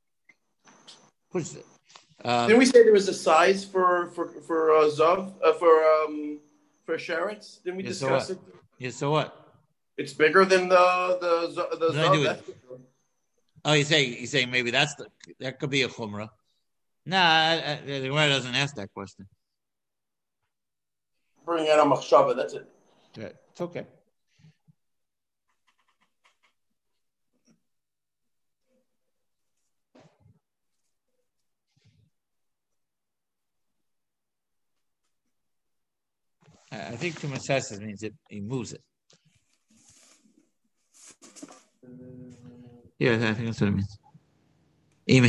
pushes 1.31 1.57
it. 1.57 1.67
Um, 2.25 2.49
Didn't 2.49 2.61
we 2.61 2.67
say 2.67 2.83
there 2.83 2.93
was 2.93 3.09
a 3.09 3.15
size 3.15 3.65
for 3.65 4.11
for 4.15 4.29
for 4.47 4.75
uh, 4.75 4.85
zav 4.85 5.35
uh, 5.45 5.53
for 5.53 5.85
um 5.85 6.41
for 6.87 6.97
sherets? 6.97 7.63
Didn't 7.63 7.77
we 7.77 7.83
discuss 7.83 8.31
it? 8.31 8.39
Yeah. 8.79 8.91
So 8.91 9.11
what? 9.11 9.44
It's 9.97 10.13
bigger 10.13 10.45
than 10.45 10.69
the 10.69 11.19
the 11.21 11.77
the 11.77 11.93
zav. 11.93 12.43
Oh, 13.65 13.73
you 13.73 13.85
say 13.85 14.05
you 14.05 14.27
say 14.27 14.45
maybe 14.45 14.71
that's 14.71 14.95
the 14.97 15.07
that 15.41 15.59
could 15.59 15.71
be 15.71 15.83
a 15.83 15.89
chumrah. 15.89 16.29
Nah, 17.07 17.57
the 17.87 18.09
Gemara 18.09 18.29
doesn't 18.29 18.55
ask 18.55 18.75
that 18.77 18.93
question. 18.93 19.27
Bring 21.45 21.69
out 21.69 21.79
a 21.79 21.83
machshava. 21.83 22.35
That's 22.35 22.55
it. 22.55 22.67
Yeah, 23.17 23.29
it's 23.51 23.61
okay. 23.61 23.87
I 36.73 36.97
think 36.97 37.21
to 37.21 37.29
means 37.29 38.03
it 38.03 38.15
he 38.29 38.41
moves 38.41 38.73
it. 38.73 38.83
Yeah, 42.99 43.15
I 43.15 43.35
think 43.35 43.47
that's 43.47 43.61
what 43.61 43.69
it 43.69 43.75
means. 43.75 43.99
If 45.07 45.25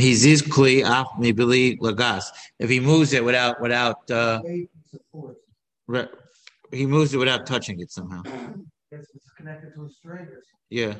he 2.70 2.80
moves 2.80 3.12
it 3.12 3.24
without 3.24 3.60
without 3.60 4.10
uh, 4.10 4.40
he 6.72 6.86
moves 6.86 7.12
it 7.12 7.18
without 7.18 7.44
touching 7.46 7.80
it 7.80 7.90
somehow. 7.90 8.22
It's 8.90 9.30
connected 9.36 9.74
to. 9.74 9.90
Yeah. 10.70 10.94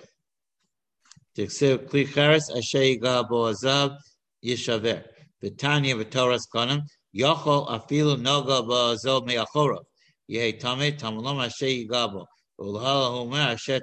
Kli 1.38 2.12
charis 2.12 2.50
asher 2.50 2.98
bo 3.00 3.50
azav 3.50 3.96
yishaver. 4.44 5.04
V'tanya 5.42 5.94
v'toras 6.02 6.46
kanim 6.54 6.82
yochol 7.14 7.68
afilu 7.70 8.16
noga 8.20 8.62
bo 8.66 8.92
azov 8.92 9.24
me'achorov. 9.26 9.85
Yehi 10.30 10.61
tameh 10.61 10.98
tamulom 10.98 11.42
asher 11.42 11.66
yigabo. 11.66 12.26
Ulhala 12.61 13.11
homer 13.11 13.54
asher 13.54 13.80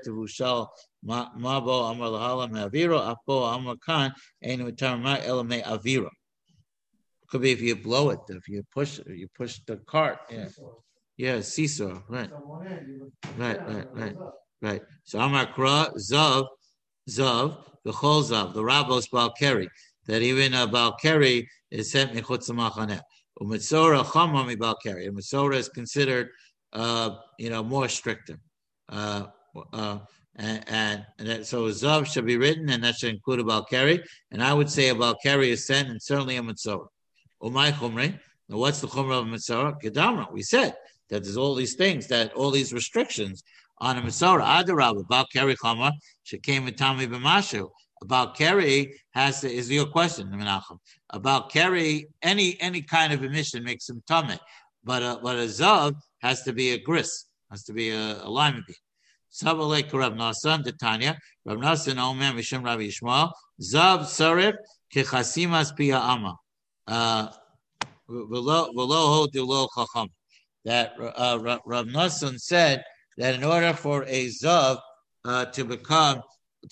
Mabo 1.05 1.91
Amar 1.91 2.09
Lahala 2.09 2.49
Me'aviro, 2.49 2.99
Apo 2.99 3.43
Amar 3.43 3.75
Khan, 3.77 4.13
Ainu 4.41 4.71
Tarma 4.71 5.21
Elame 5.21 5.63
Aviro. 5.63 6.09
Could 7.27 7.41
be 7.41 7.51
if 7.51 7.61
you 7.61 7.75
blow 7.75 8.09
it, 8.11 8.19
if 8.29 8.47
you 8.47 8.63
push 8.71 8.99
you 9.07 9.27
push 9.35 9.59
the 9.67 9.77
cart. 9.77 10.19
Yeah. 10.29 10.47
Yeah, 11.17 11.41
seesaw, 11.41 11.99
right. 12.09 12.29
Right, 13.37 13.67
right, 13.67 13.87
right, 13.93 14.15
right. 14.61 14.81
So 15.03 15.19
Amar 15.19 15.45
Kra, 15.53 15.95
Zav, 15.95 16.47
Zav, 17.07 17.63
the 17.83 17.91
Zav, 17.91 18.53
the 18.53 18.61
Rabos 18.61 19.09
Balkeri, 19.11 19.67
that 20.07 20.21
even 20.21 20.53
a 20.55 20.67
Balkeri 20.67 21.45
is 21.69 21.91
sent 21.91 22.13
Mechutz 22.13 22.49
Machaneh. 22.49 22.99
Umitzora 23.39 24.03
Chama 24.03 24.45
Mi 24.47 24.55
Balkeri. 24.55 25.07
And 25.07 25.17
Mitzora 25.17 25.55
is 25.55 25.69
considered, 25.69 26.29
uh, 26.71 27.11
you 27.37 27.49
know, 27.49 27.63
more 27.63 27.87
stricter. 27.87 28.37
Uh, 28.89 29.27
uh, 29.71 29.99
and, 30.35 30.63
and, 30.67 31.05
and 31.19 31.45
so 31.45 31.65
Zav 31.65 32.05
should 32.05 32.25
be 32.25 32.37
written, 32.37 32.69
and 32.69 32.83
that 32.83 32.95
should 32.95 33.13
include 33.13 33.41
a 33.41 33.43
Balkari. 33.43 34.03
And 34.31 34.43
I 34.43 34.53
would 34.53 34.69
say 34.69 34.89
a 34.89 34.95
Balkari 34.95 35.49
is 35.49 35.67
sent, 35.67 35.89
and 35.89 36.01
certainly 36.01 36.37
a 36.37 36.41
Mitzorah. 36.41 36.87
Umay 37.41 37.71
oh, 37.71 37.87
Chumri. 37.89 38.19
Now, 38.49 38.57
what's 38.57 38.81
the 38.81 38.87
Chumrah 38.87 39.21
of 39.21 39.25
Mitzorah? 39.27 39.79
Gedamra. 39.81 40.31
We 40.31 40.41
said 40.41 40.75
that 41.09 41.23
there's 41.23 41.37
all 41.37 41.53
these 41.53 41.75
things, 41.75 42.07
that 42.07 42.33
all 42.33 42.49
these 42.49 42.73
restrictions 42.73 43.43
on 43.77 43.97
a 43.97 44.01
Mitzorah. 44.01 44.63
Adarab, 44.63 45.91
she 46.23 46.39
came 46.39 46.65
Shekem 46.65 46.69
Mitami 46.69 47.07
B'mashu. 47.07 47.69
About 48.01 48.35
Kerry 48.35 48.99
has 49.11 49.41
to, 49.41 49.49
is 49.49 49.71
your 49.71 49.85
question, 49.85 50.27
Menachem. 50.27 50.77
About 51.11 51.49
Kerry, 51.49 52.07
any 52.21 52.59
any 52.59 52.81
kind 52.81 53.13
of 53.13 53.23
emission 53.23 53.63
makes 53.63 53.87
him 53.87 54.03
tummy, 54.05 54.37
but 54.83 55.01
a, 55.01 55.19
but 55.23 55.37
a 55.37 55.47
zav 55.47 55.95
has 56.19 56.43
to 56.43 56.51
be 56.51 56.71
a 56.71 56.79
gris, 56.79 57.27
has 57.49 57.63
to 57.63 57.71
be 57.71 57.91
a, 57.91 58.21
a 58.21 58.51
bean. 58.51 58.63
Sabalek 59.33 59.91
Rav 59.91 60.13
Nasan, 60.13 60.63
the 60.63 60.71
Tanya, 60.73 61.17
Rav 61.45 61.57
Nasan 61.57 61.97
Omer 61.97 62.33
Mishim 62.33 62.63
Rav 62.63 62.79
Yishmael, 62.79 63.31
Zav 63.61 64.01
Sarif, 64.01 64.53
Kechasimas 64.93 65.75
Pia 65.75 65.97
Ama. 65.97 66.35
Uh, 66.87 67.27
that 70.65 70.91
uh, 70.99 71.57
Rav 71.65 71.85
Nasan 71.87 72.39
said 72.39 72.83
that 73.17 73.35
in 73.35 73.43
order 73.43 73.73
for 73.73 74.03
a 74.07 74.27
Zav 74.27 74.79
uh, 75.25 75.45
to 75.45 75.63
become 75.63 76.21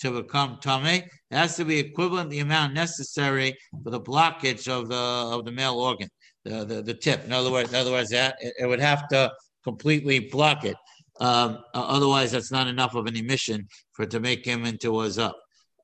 to 0.00 0.22
become 0.22 0.58
tummy, 0.62 1.04
it 1.30 1.36
has 1.36 1.56
to 1.56 1.64
be 1.64 1.78
equivalent 1.78 2.30
the 2.30 2.38
amount 2.38 2.72
necessary 2.72 3.54
for 3.82 3.90
the 3.90 4.00
blockage 4.00 4.68
of 4.68 4.88
the 4.88 4.94
of 4.94 5.44
the 5.44 5.52
male 5.52 5.78
organ, 5.78 6.08
the, 6.44 6.64
the, 6.64 6.82
the 6.82 6.94
tip. 6.94 7.24
In 7.24 7.32
other 7.32 7.50
words, 7.50 7.70
in 7.70 7.76
other 7.76 7.90
words, 7.90 8.10
that 8.10 8.36
it, 8.40 8.54
it 8.60 8.66
would 8.66 8.80
have 8.80 9.08
to 9.08 9.30
completely 9.64 10.18
block 10.20 10.64
it. 10.64 10.76
Um, 11.20 11.58
otherwise, 11.74 12.32
that's 12.32 12.50
not 12.50 12.66
enough 12.66 12.94
of 12.94 13.06
an 13.06 13.16
emission 13.16 13.68
for 13.92 14.06
to 14.06 14.20
make 14.20 14.44
him 14.44 14.64
into 14.64 15.02
a 15.02 15.06
zav. 15.06 15.32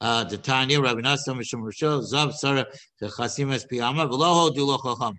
Uh, 0.00 0.24
the 0.24 0.38
Tanya, 0.38 0.80
Rabbi 0.80 1.00
Nassim, 1.00 1.38
Mishum 1.38 1.62
Rishon, 1.62 2.02
Zav, 2.02 2.32
Sarah, 2.32 2.66
the 3.00 3.08
Chasimas 3.08 3.66
Piyama, 3.70 4.08
Veloho 4.08 4.54
Dulo 4.54 4.78
Chacham. 4.80 5.18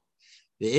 That 0.62 0.74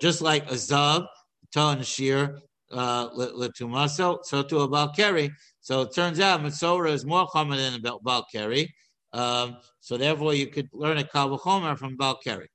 just 0.00 0.22
like 0.22 0.50
a 0.50 0.54
zav, 0.54 1.06
ton 1.52 1.82
shear 1.82 2.38
uh, 2.72 3.10
letumaso, 3.10 4.18
so 4.22 4.42
to 4.42 4.60
a 4.60 4.68
balkari. 4.68 5.30
So 5.60 5.82
it 5.82 5.94
turns 5.94 6.20
out 6.20 6.42
Matsora 6.42 6.92
is 6.92 7.04
more 7.04 7.26
common 7.28 7.58
than 7.58 7.74
a 7.74 7.80
balkari. 7.80 8.68
Um, 9.12 9.58
so 9.80 9.96
therefore, 9.96 10.34
you 10.34 10.48
could 10.48 10.68
learn 10.72 10.98
a 10.98 11.04
kavachomer 11.04 11.78
from 11.78 11.96
balkari. 11.96 12.46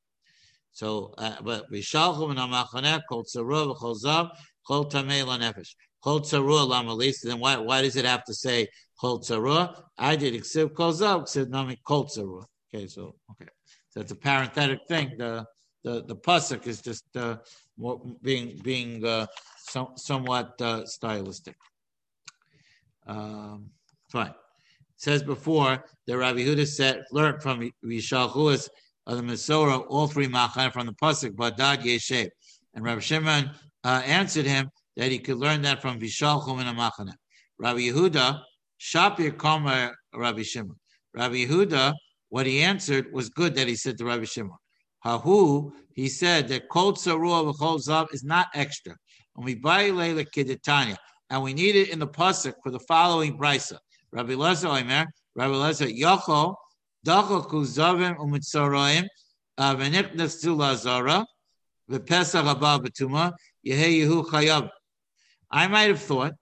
So, 0.74 1.14
uh, 1.18 1.36
but 1.44 1.72
vishalchum 1.72 2.32
and 2.32 2.40
amachaneh 2.40 3.02
kol 3.10 3.24
tzarua 3.24 3.76
v'chol 3.76 4.30
kol 4.66 4.86
tamei 4.86 5.24
lanefesh 5.24 5.74
kol 6.04 6.22
tzarua 6.22 6.68
lamalis. 6.68 7.22
Then 7.22 7.40
why 7.40 7.58
why 7.58 7.82
does 7.82 7.96
it 7.96 8.06
have 8.06 8.24
to 8.26 8.34
say 8.34 8.68
kol 9.00 9.20
tzarua? 9.20 9.82
I 9.98 10.16
did 10.16 10.36
except 10.36 10.76
kol 10.76 10.94
zav 10.94 11.24
except 11.24 11.50
nami 11.50 11.78
kol 11.86 12.06
tzarua. 12.06 12.46
Okay, 12.74 12.88
so 12.88 13.16
okay, 13.32 13.50
so 13.90 14.02
it's 14.02 14.12
a 14.12 14.16
parenthetic 14.16 14.80
thing. 14.88 15.14
The 15.18 15.46
the 15.84 16.04
the 16.06 16.16
pasuk 16.16 16.68
is 16.68 16.82
just 16.82 17.06
uh, 17.16 17.38
being 18.22 18.60
being 18.64 19.06
uh, 19.06 19.28
so, 19.70 19.92
somewhat 19.96 20.60
uh, 20.62 20.86
stylistic. 20.86 21.56
Um, 23.08 23.72
fine. 24.12 24.30
It 24.30 25.02
says 25.04 25.24
before 25.24 25.84
that 26.06 26.18
Rabbi 26.18 26.40
Yehuda 26.40 26.68
said 26.68 27.04
learned 27.12 27.42
from 27.42 27.72
Yishal 27.84 28.70
of 29.08 29.18
the 29.18 29.24
Masorah, 29.24 29.84
all 29.90 30.08
three 30.08 30.28
machan 30.28 30.72
from 30.72 30.86
the 30.86 30.94
pasuk 30.94 31.32
Badad 31.32 31.82
Yeshev, 31.82 32.30
and 32.76 32.86
Rabbi 32.86 33.00
Shimon 33.00 33.50
uh, 33.84 34.02
answered 34.06 34.46
him 34.46 34.70
that 34.98 35.12
he 35.12 35.20
could 35.20 35.38
learn 35.38 35.62
that 35.64 35.82
from 35.82 36.00
Vishalchum 36.00 36.60
and 36.60 36.78
Amachana. 36.78 37.14
Rabbi 37.60 37.80
Yehuda, 37.80 38.42
Shapir 38.80 39.32
Komer 39.32 39.92
Rabbi 40.14 40.44
Shimon. 40.44 40.76
Rabbi 41.14 41.46
Yehuda, 41.46 41.94
what 42.30 42.46
he 42.46 42.62
answered 42.62 43.12
was 43.12 43.30
good 43.30 43.56
that 43.56 43.68
he 43.68 43.76
said 43.76 43.98
to 43.98 44.06
Rabbi 44.06 44.26
Shimon. 44.26 44.58
Hahu, 45.06 45.72
he 45.94 46.08
said 46.08 46.48
that 46.50 46.70
Kol 46.70 46.94
Tzarua 46.94 47.54
V'chol 47.54 47.80
Zav 47.80 48.14
is 48.14 48.24
not 48.24 48.48
extra. 48.54 48.96
And 49.36 49.46
we 49.46 49.56
buy 49.56 49.90
Leila 49.90 50.26
Kiditanya. 50.26 50.98
And 51.30 51.42
we 51.42 51.54
need 51.54 51.76
it 51.76 51.90
in 51.90 52.00
the 52.00 52.08
pasuk 52.08 52.54
for 52.62 52.72
the 52.72 52.80
following 52.80 53.38
brisa. 53.38 53.78
Rabbi 54.12 54.34
Lezer 54.34 54.82
Omer, 54.82 55.06
Rabbi 55.36 55.54
Lezer 55.54 55.98
Yochol 55.98 56.56
Dachaku 57.06 57.66
zavim 57.66 58.16
umitzarayim 58.18 59.08
v'niknas 59.58 60.40
tu 60.40 60.56
lazara 60.56 61.26
v'pesach 61.90 62.44
haba 62.44 62.80
b'tuma 62.80 63.34
yehu 63.66 64.26
chayav. 64.26 64.70
I 65.50 65.68
might 65.68 65.90
have 65.90 66.02
thought 66.02 66.34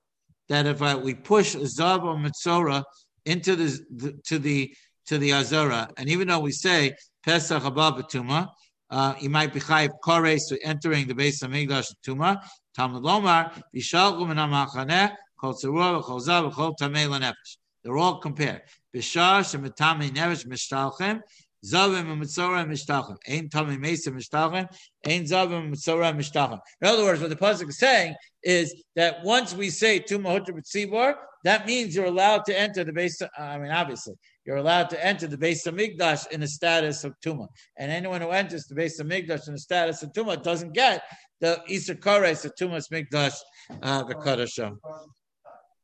that 0.49 0.65
if 0.65 0.81
I, 0.81 0.95
we 0.95 1.13
push 1.13 1.55
zav 1.55 2.03
or 2.03 2.15
mitzora 2.15 2.83
into 3.25 3.55
the, 3.55 3.79
the, 3.95 4.19
to 4.27 4.39
the 4.39 4.73
to 5.07 5.17
the 5.17 5.33
azara, 5.33 5.89
and 5.97 6.07
even 6.07 6.27
though 6.27 6.39
we 6.39 6.51
say 6.51 6.93
pesach 7.23 7.63
haba 7.63 7.99
b'tuma, 7.99 8.47
uh, 8.91 9.15
you 9.19 9.29
might 9.29 9.53
be 9.53 9.59
chayiv 9.59 9.89
kores 10.03 10.41
to 10.49 10.59
entering 10.63 11.07
the 11.07 11.15
Beis 11.15 11.43
HaMikdash 11.43 11.93
tuma. 12.05 12.41
Talmud 12.75 13.03
lomar 13.03 13.51
v'shalgu 13.75 14.27
min 14.27 14.37
ha'machaneh 14.37 15.11
kol 15.39 15.53
tzarua 15.53 16.01
v'chol 16.03 16.21
zav 16.21 16.51
v'chol 16.51 16.75
tamei 16.79 17.07
lanefesh. 17.07 17.57
They're 17.83 17.97
all 17.97 18.19
compared. 18.19 18.61
Bishar 18.95 19.41
shemitami 19.41 20.11
nevesh 20.11 20.45
mishtalchem. 20.45 21.21
Zavim 21.65 22.11
and 22.11 22.21
Mitzora 22.21 22.65
Mishtachem. 22.65 23.17
Ain 23.27 23.49
Tami 23.49 23.79
Mesa 23.79 24.11
Mishtachem. 24.11 24.67
Ain 25.05 25.23
Zavim 25.23 25.71
Mitzora 25.71 26.15
Mishtachem. 26.15 26.59
In 26.81 26.87
other 26.87 27.03
words, 27.03 27.21
what 27.21 27.29
the 27.29 27.35
Pasuk 27.35 27.69
is 27.69 27.79
saying 27.79 28.15
is 28.43 28.83
that 28.95 29.23
once 29.23 29.53
we 29.53 29.69
say 29.69 29.99
Tuma 29.99 30.39
Hutra 30.39 30.51
B'tzibor, 30.51 31.15
that 31.43 31.65
means 31.65 31.95
you're 31.95 32.05
allowed 32.05 32.45
to 32.45 32.57
enter 32.57 32.83
the 32.83 32.93
base. 32.93 33.21
I 33.37 33.57
mean, 33.57 33.71
obviously, 33.71 34.15
you're 34.45 34.57
allowed 34.57 34.89
to 34.89 35.05
enter 35.05 35.27
the 35.27 35.37
Beis 35.37 35.65
HaMikdash 35.65 36.31
in 36.31 36.41
the 36.41 36.47
status 36.47 37.03
of 37.03 37.13
Tuma. 37.23 37.47
And 37.77 37.91
anyone 37.91 38.21
who 38.21 38.29
enters 38.29 38.65
the 38.65 38.75
Beis 38.75 38.99
HaMikdash 38.99 39.47
in 39.47 39.53
the 39.53 39.59
status 39.59 40.03
of 40.03 40.11
Tuma 40.11 40.41
doesn't 40.41 40.73
get 40.73 41.03
the 41.39 41.61
Isa 41.67 41.95
Kores 41.95 42.45
of 42.45 42.55
Tumas 42.55 42.89
Migdash 42.91 43.35
uh, 43.81 44.73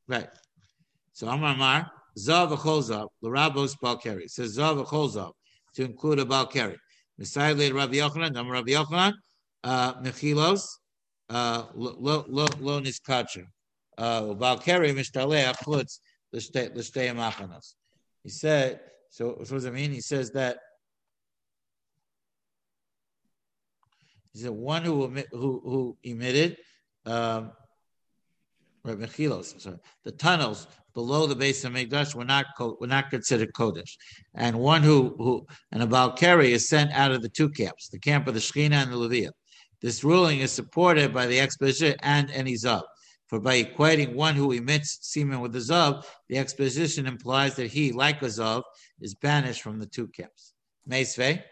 Right. 0.07 0.27
So 1.13 1.27
Amar 1.27 1.55
Mar. 1.55 1.91
Zav 2.17 2.55
v'chol 2.55 3.09
the 3.21 3.29
Rabbos 3.29 3.75
Balkari. 3.75 4.29
says 4.29 4.57
Zav 4.57 4.85
v'chol 4.85 5.31
to 5.75 5.83
include 5.83 6.19
a 6.19 6.25
Balkari. 6.25 6.77
Messiah 7.17 7.53
later 7.53 7.75
Rabbi 7.75 7.95
Yochanan, 7.95 8.33
Dam 8.33 8.49
Rabbi 8.49 8.71
Yochanan, 8.71 9.13
uh, 9.63 9.93
Mechilos, 10.01 10.67
uh, 11.29 11.63
lo 11.75 12.81
niskacha. 12.81 13.45
Uh, 13.97 14.21
Balkari 14.21 14.93
mishtaleach 14.93 15.57
puts 15.61 16.01
the 16.31 16.39
shtei 16.39 17.15
machanos. 17.15 17.75
He 18.23 18.29
said, 18.29 18.81
so 19.09 19.29
what 19.29 19.47
does 19.47 19.65
it 19.65 19.73
mean? 19.73 19.91
He 19.91 20.01
says 20.01 20.31
that 20.31 20.57
he 24.33 24.39
said 24.39 24.51
one 24.51 24.83
who 24.83 25.07
who 25.31 25.61
who 25.63 25.97
emitted 26.03 26.57
um, 27.05 27.51
Mechilos, 28.85 29.61
sorry, 29.61 29.77
the 30.03 30.11
tunnels 30.11 30.67
below 30.95 31.27
the 31.27 31.35
Beis 31.35 31.63
HaMikdash 31.63 32.15
were 32.15 32.25
not 32.25 32.47
were 32.79 32.87
not 32.87 33.11
considered 33.11 33.53
Kodesh. 33.53 33.95
And 34.33 34.57
one 34.57 34.81
who 34.81 35.13
who 35.17 35.45
and 35.71 35.83
a 35.83 35.87
Balkari 35.87 36.49
is 36.49 36.67
sent 36.67 36.91
out 36.91 37.11
of 37.11 37.21
the 37.21 37.29
two 37.29 37.49
camps, 37.49 37.89
the 37.89 37.99
camp 37.99 38.27
of 38.27 38.33
the 38.33 38.39
Shekhinah 38.39 38.83
and 38.83 38.91
the 38.91 38.97
Levia. 38.97 39.29
This 39.81 40.03
ruling 40.03 40.39
is 40.39 40.51
supported 40.51 41.13
by 41.13 41.27
the 41.27 41.39
exposition 41.39 41.95
and 42.01 42.31
any 42.31 42.53
Zav. 42.53 42.81
For 43.27 43.39
by 43.39 43.63
equating 43.63 44.13
one 44.13 44.35
who 44.35 44.51
emits 44.51 44.99
semen 45.01 45.41
with 45.41 45.51
the 45.51 45.59
Zav, 45.59 46.05
the 46.29 46.37
exposition 46.37 47.05
implies 47.05 47.55
that 47.55 47.67
he, 47.67 47.91
like 47.91 48.21
a 48.21 48.25
Zav, 48.25 48.63
is 49.01 49.15
banished 49.15 49.61
from 49.61 49.79
the 49.79 49.87
two 49.87 50.07
camps. 50.07 50.53
Meisvei, 50.89 51.43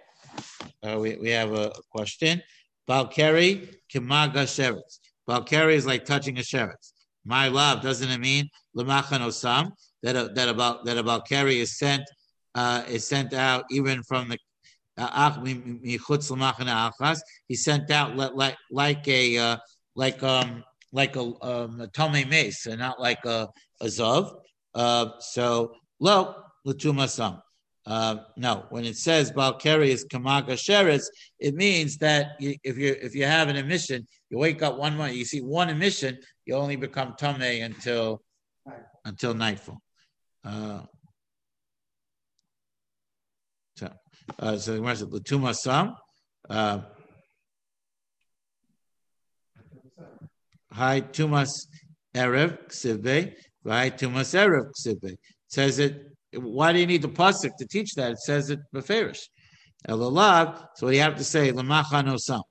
uh, 0.83 0.97
we, 0.99 1.17
we 1.17 1.29
have 1.29 1.51
a, 1.53 1.71
question. 1.91 2.41
Balkari 2.87 3.75
kimaga 3.91 4.45
sheretz. 4.45 4.99
Balkari 5.27 5.73
is 5.73 5.85
like 5.85 6.05
touching 6.05 6.37
a 6.37 6.41
sheretz. 6.41 6.92
My 7.25 7.47
love, 7.47 7.81
doesn't 7.81 8.09
it 8.09 8.19
mean 8.19 8.49
lemachan 8.75 9.21
osam 9.21 9.71
that 10.01 10.35
that 10.35 10.49
about 10.49 10.85
that 10.85 10.97
about 10.97 11.27
carry 11.27 11.59
is 11.59 11.77
sent 11.77 12.03
uh, 12.55 12.83
is 12.87 13.07
sent 13.07 13.33
out 13.33 13.65
even 13.71 14.03
from 14.03 14.29
the 14.29 14.37
uh, 14.97 15.31
he 17.47 17.55
sent 17.55 17.91
out 17.91 18.15
like 18.15 18.55
like 18.71 19.07
a 19.07 19.37
uh, 19.37 19.57
like 19.95 20.21
um 20.21 20.63
like 20.91 21.15
a 21.15 21.31
um 21.41 21.81
a 21.81 21.87
tome 21.87 22.29
mace 22.29 22.67
and 22.67 22.79
not 22.79 22.99
like 22.99 23.23
a, 23.25 23.47
a 23.81 23.85
zav. 23.85 24.31
Uh, 24.75 25.07
so 25.19 25.73
lo 25.99 26.35
latuma 26.67 27.09
sam. 27.09 27.41
Uh, 27.85 28.15
no, 28.37 28.65
when 28.69 28.85
it 28.85 28.95
says 28.95 29.29
Balkari 29.31 29.89
is 29.89 30.05
Kamaga 30.05 30.53
Sheretz, 30.53 31.07
it 31.39 31.53
means 31.53 31.97
that 31.97 32.27
you, 32.39 32.55
if 32.63 32.77
you 32.77 32.95
if 33.01 33.13
you 33.13 33.25
have 33.25 33.49
an 33.49 33.57
emission, 33.57 34.07
you 34.33 34.39
wake 34.39 34.63
up 34.63 34.79
one 34.79 34.97
morning, 34.97 35.15
you 35.15 35.25
see 35.25 35.41
one 35.41 35.69
emission, 35.69 36.17
you 36.45 36.55
only 36.55 36.75
become 36.75 37.13
Tame 37.19 37.61
until 37.61 38.19
until 39.05 39.35
nightfall. 39.35 39.79
Uh, 40.43 40.81
so, 43.77 43.93
uh, 44.39 44.57
so 44.57 44.81
where's 44.81 45.03
it? 45.03 45.11
Latuma 45.11 45.53
Sam. 45.53 45.93
Uh, 46.49 46.79
Hi 50.71 51.01
Tumas 51.01 51.67
Erev 52.15 52.57
Ksibe. 52.69 53.35
Hi 53.67 53.91
Tumas 53.91 54.33
Erev 54.33 54.71
Ksibe. 54.71 55.15
Says 55.47 55.77
it 55.77 56.07
why 56.33 56.73
do 56.73 56.79
you 56.79 56.87
need 56.87 57.03
the 57.03 57.09
pasuk 57.09 57.55
to 57.59 57.67
teach 57.67 57.93
that? 57.93 58.13
It 58.13 58.19
says 58.19 58.49
it 58.49 58.61
beferish. 58.73 59.27
Elalav. 59.87 60.69
So 60.75 60.89
you 60.89 61.01
have 61.01 61.17
to 61.17 61.23
say 61.23 61.51
lamachan 61.51 62.41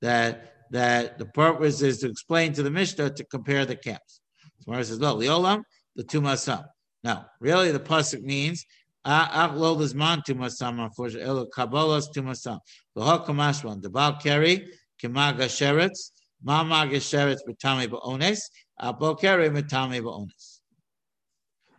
that 0.00 0.59
that 0.70 1.18
the 1.18 1.26
purpose 1.26 1.82
is 1.82 1.98
to 1.98 2.08
explain 2.08 2.52
to 2.54 2.62
the 2.62 2.70
Mishnah 2.70 3.10
to 3.10 3.24
compare 3.24 3.66
the 3.66 3.76
camps. 3.76 4.20
So 4.60 4.70
Mara 4.70 4.84
says, 4.84 5.00
"Lo 5.00 5.16
liolam 5.16 5.62
the 5.96 6.04
tumasam." 6.04 6.64
Now, 7.02 7.26
really, 7.40 7.72
the 7.72 7.80
pasuk 7.80 8.22
means 8.22 8.64
ach 9.04 9.52
lo 9.54 9.76
lizman 9.76 10.22
tumasam. 10.26 10.84
Unfortunately, 10.84 11.28
el 11.28 11.46
kabbalas 11.46 12.12
tumasam. 12.14 12.60
The 12.94 13.02
hakamashwan 13.02 13.82
the 13.82 13.90
bal 13.90 14.16
keri 14.16 14.68
kimaga 15.02 15.46
sheretz 15.46 16.10
mama 16.42 16.88
gesheretz 16.90 17.40
b'tami 17.48 17.88
ba'ones 17.88 18.40
abal 18.80 19.18
keri 19.18 19.48
b'tami 19.48 20.00
ba'ones. 20.00 20.60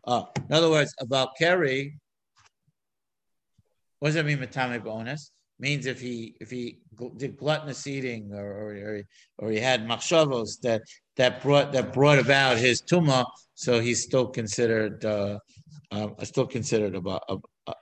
Uh, 0.03 0.23
in 0.49 0.55
other 0.55 0.69
words, 0.69 0.93
about 0.99 1.35
Kerry, 1.37 1.95
what 3.99 4.09
does 4.09 4.15
it 4.15 4.25
mean 4.25 4.39
matame 4.39 4.83
bonus? 4.83 5.31
Means 5.61 5.85
if 5.85 6.01
he 6.01 6.33
if 6.41 6.49
he 6.49 6.79
did 7.17 7.37
gluttonous 7.37 7.85
eating 7.85 8.33
or 8.33 8.47
or, 8.47 9.01
or 9.37 9.51
he 9.51 9.59
had 9.59 9.87
machshavos 9.87 10.59
that 10.63 10.81
that 11.17 11.43
brought 11.43 11.71
that 11.73 11.93
brought 11.93 12.17
about 12.17 12.57
his 12.57 12.81
tuma, 12.81 13.27
so 13.53 13.79
he's 13.79 14.01
still 14.01 14.25
considered 14.25 15.05
uh, 15.05 15.37
uh, 15.91 16.07
still 16.23 16.47
considered 16.47 16.95
about 16.95 17.21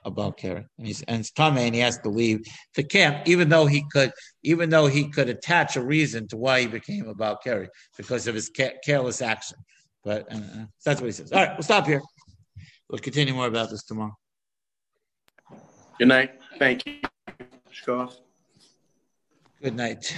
about 0.04 0.36
Karen. 0.36 0.68
And 0.76 0.86
he's 0.86 1.00
and 1.04 1.20
it's 1.20 1.30
Tame 1.30 1.56
and 1.56 1.74
he 1.74 1.80
has 1.80 1.96
to 2.00 2.10
leave 2.10 2.44
the 2.74 2.82
camp, 2.82 3.26
even 3.26 3.48
though 3.48 3.64
he 3.64 3.82
could 3.90 4.12
even 4.42 4.68
though 4.68 4.86
he 4.86 5.08
could 5.08 5.30
attach 5.30 5.76
a 5.76 5.82
reason 5.82 6.28
to 6.28 6.36
why 6.36 6.60
he 6.60 6.66
became 6.66 7.08
about 7.08 7.42
Kerry 7.42 7.68
because 7.96 8.26
of 8.26 8.34
his 8.34 8.50
ca- 8.54 8.76
careless 8.84 9.22
action. 9.22 9.56
But 10.04 10.30
uh, 10.30 10.36
uh, 10.36 10.64
that's 10.84 11.00
what 11.00 11.06
he 11.06 11.12
says. 11.12 11.32
All 11.32 11.42
right, 11.42 11.52
we'll 11.56 11.62
stop 11.62 11.86
here. 11.86 12.02
We'll 12.90 12.98
continue 12.98 13.32
more 13.32 13.46
about 13.46 13.70
this 13.70 13.84
tomorrow. 13.84 14.14
Good 15.98 16.08
night. 16.08 16.32
Thank 16.58 16.86
you. 16.86 17.00
Good 19.62 19.76
night. 19.76 20.16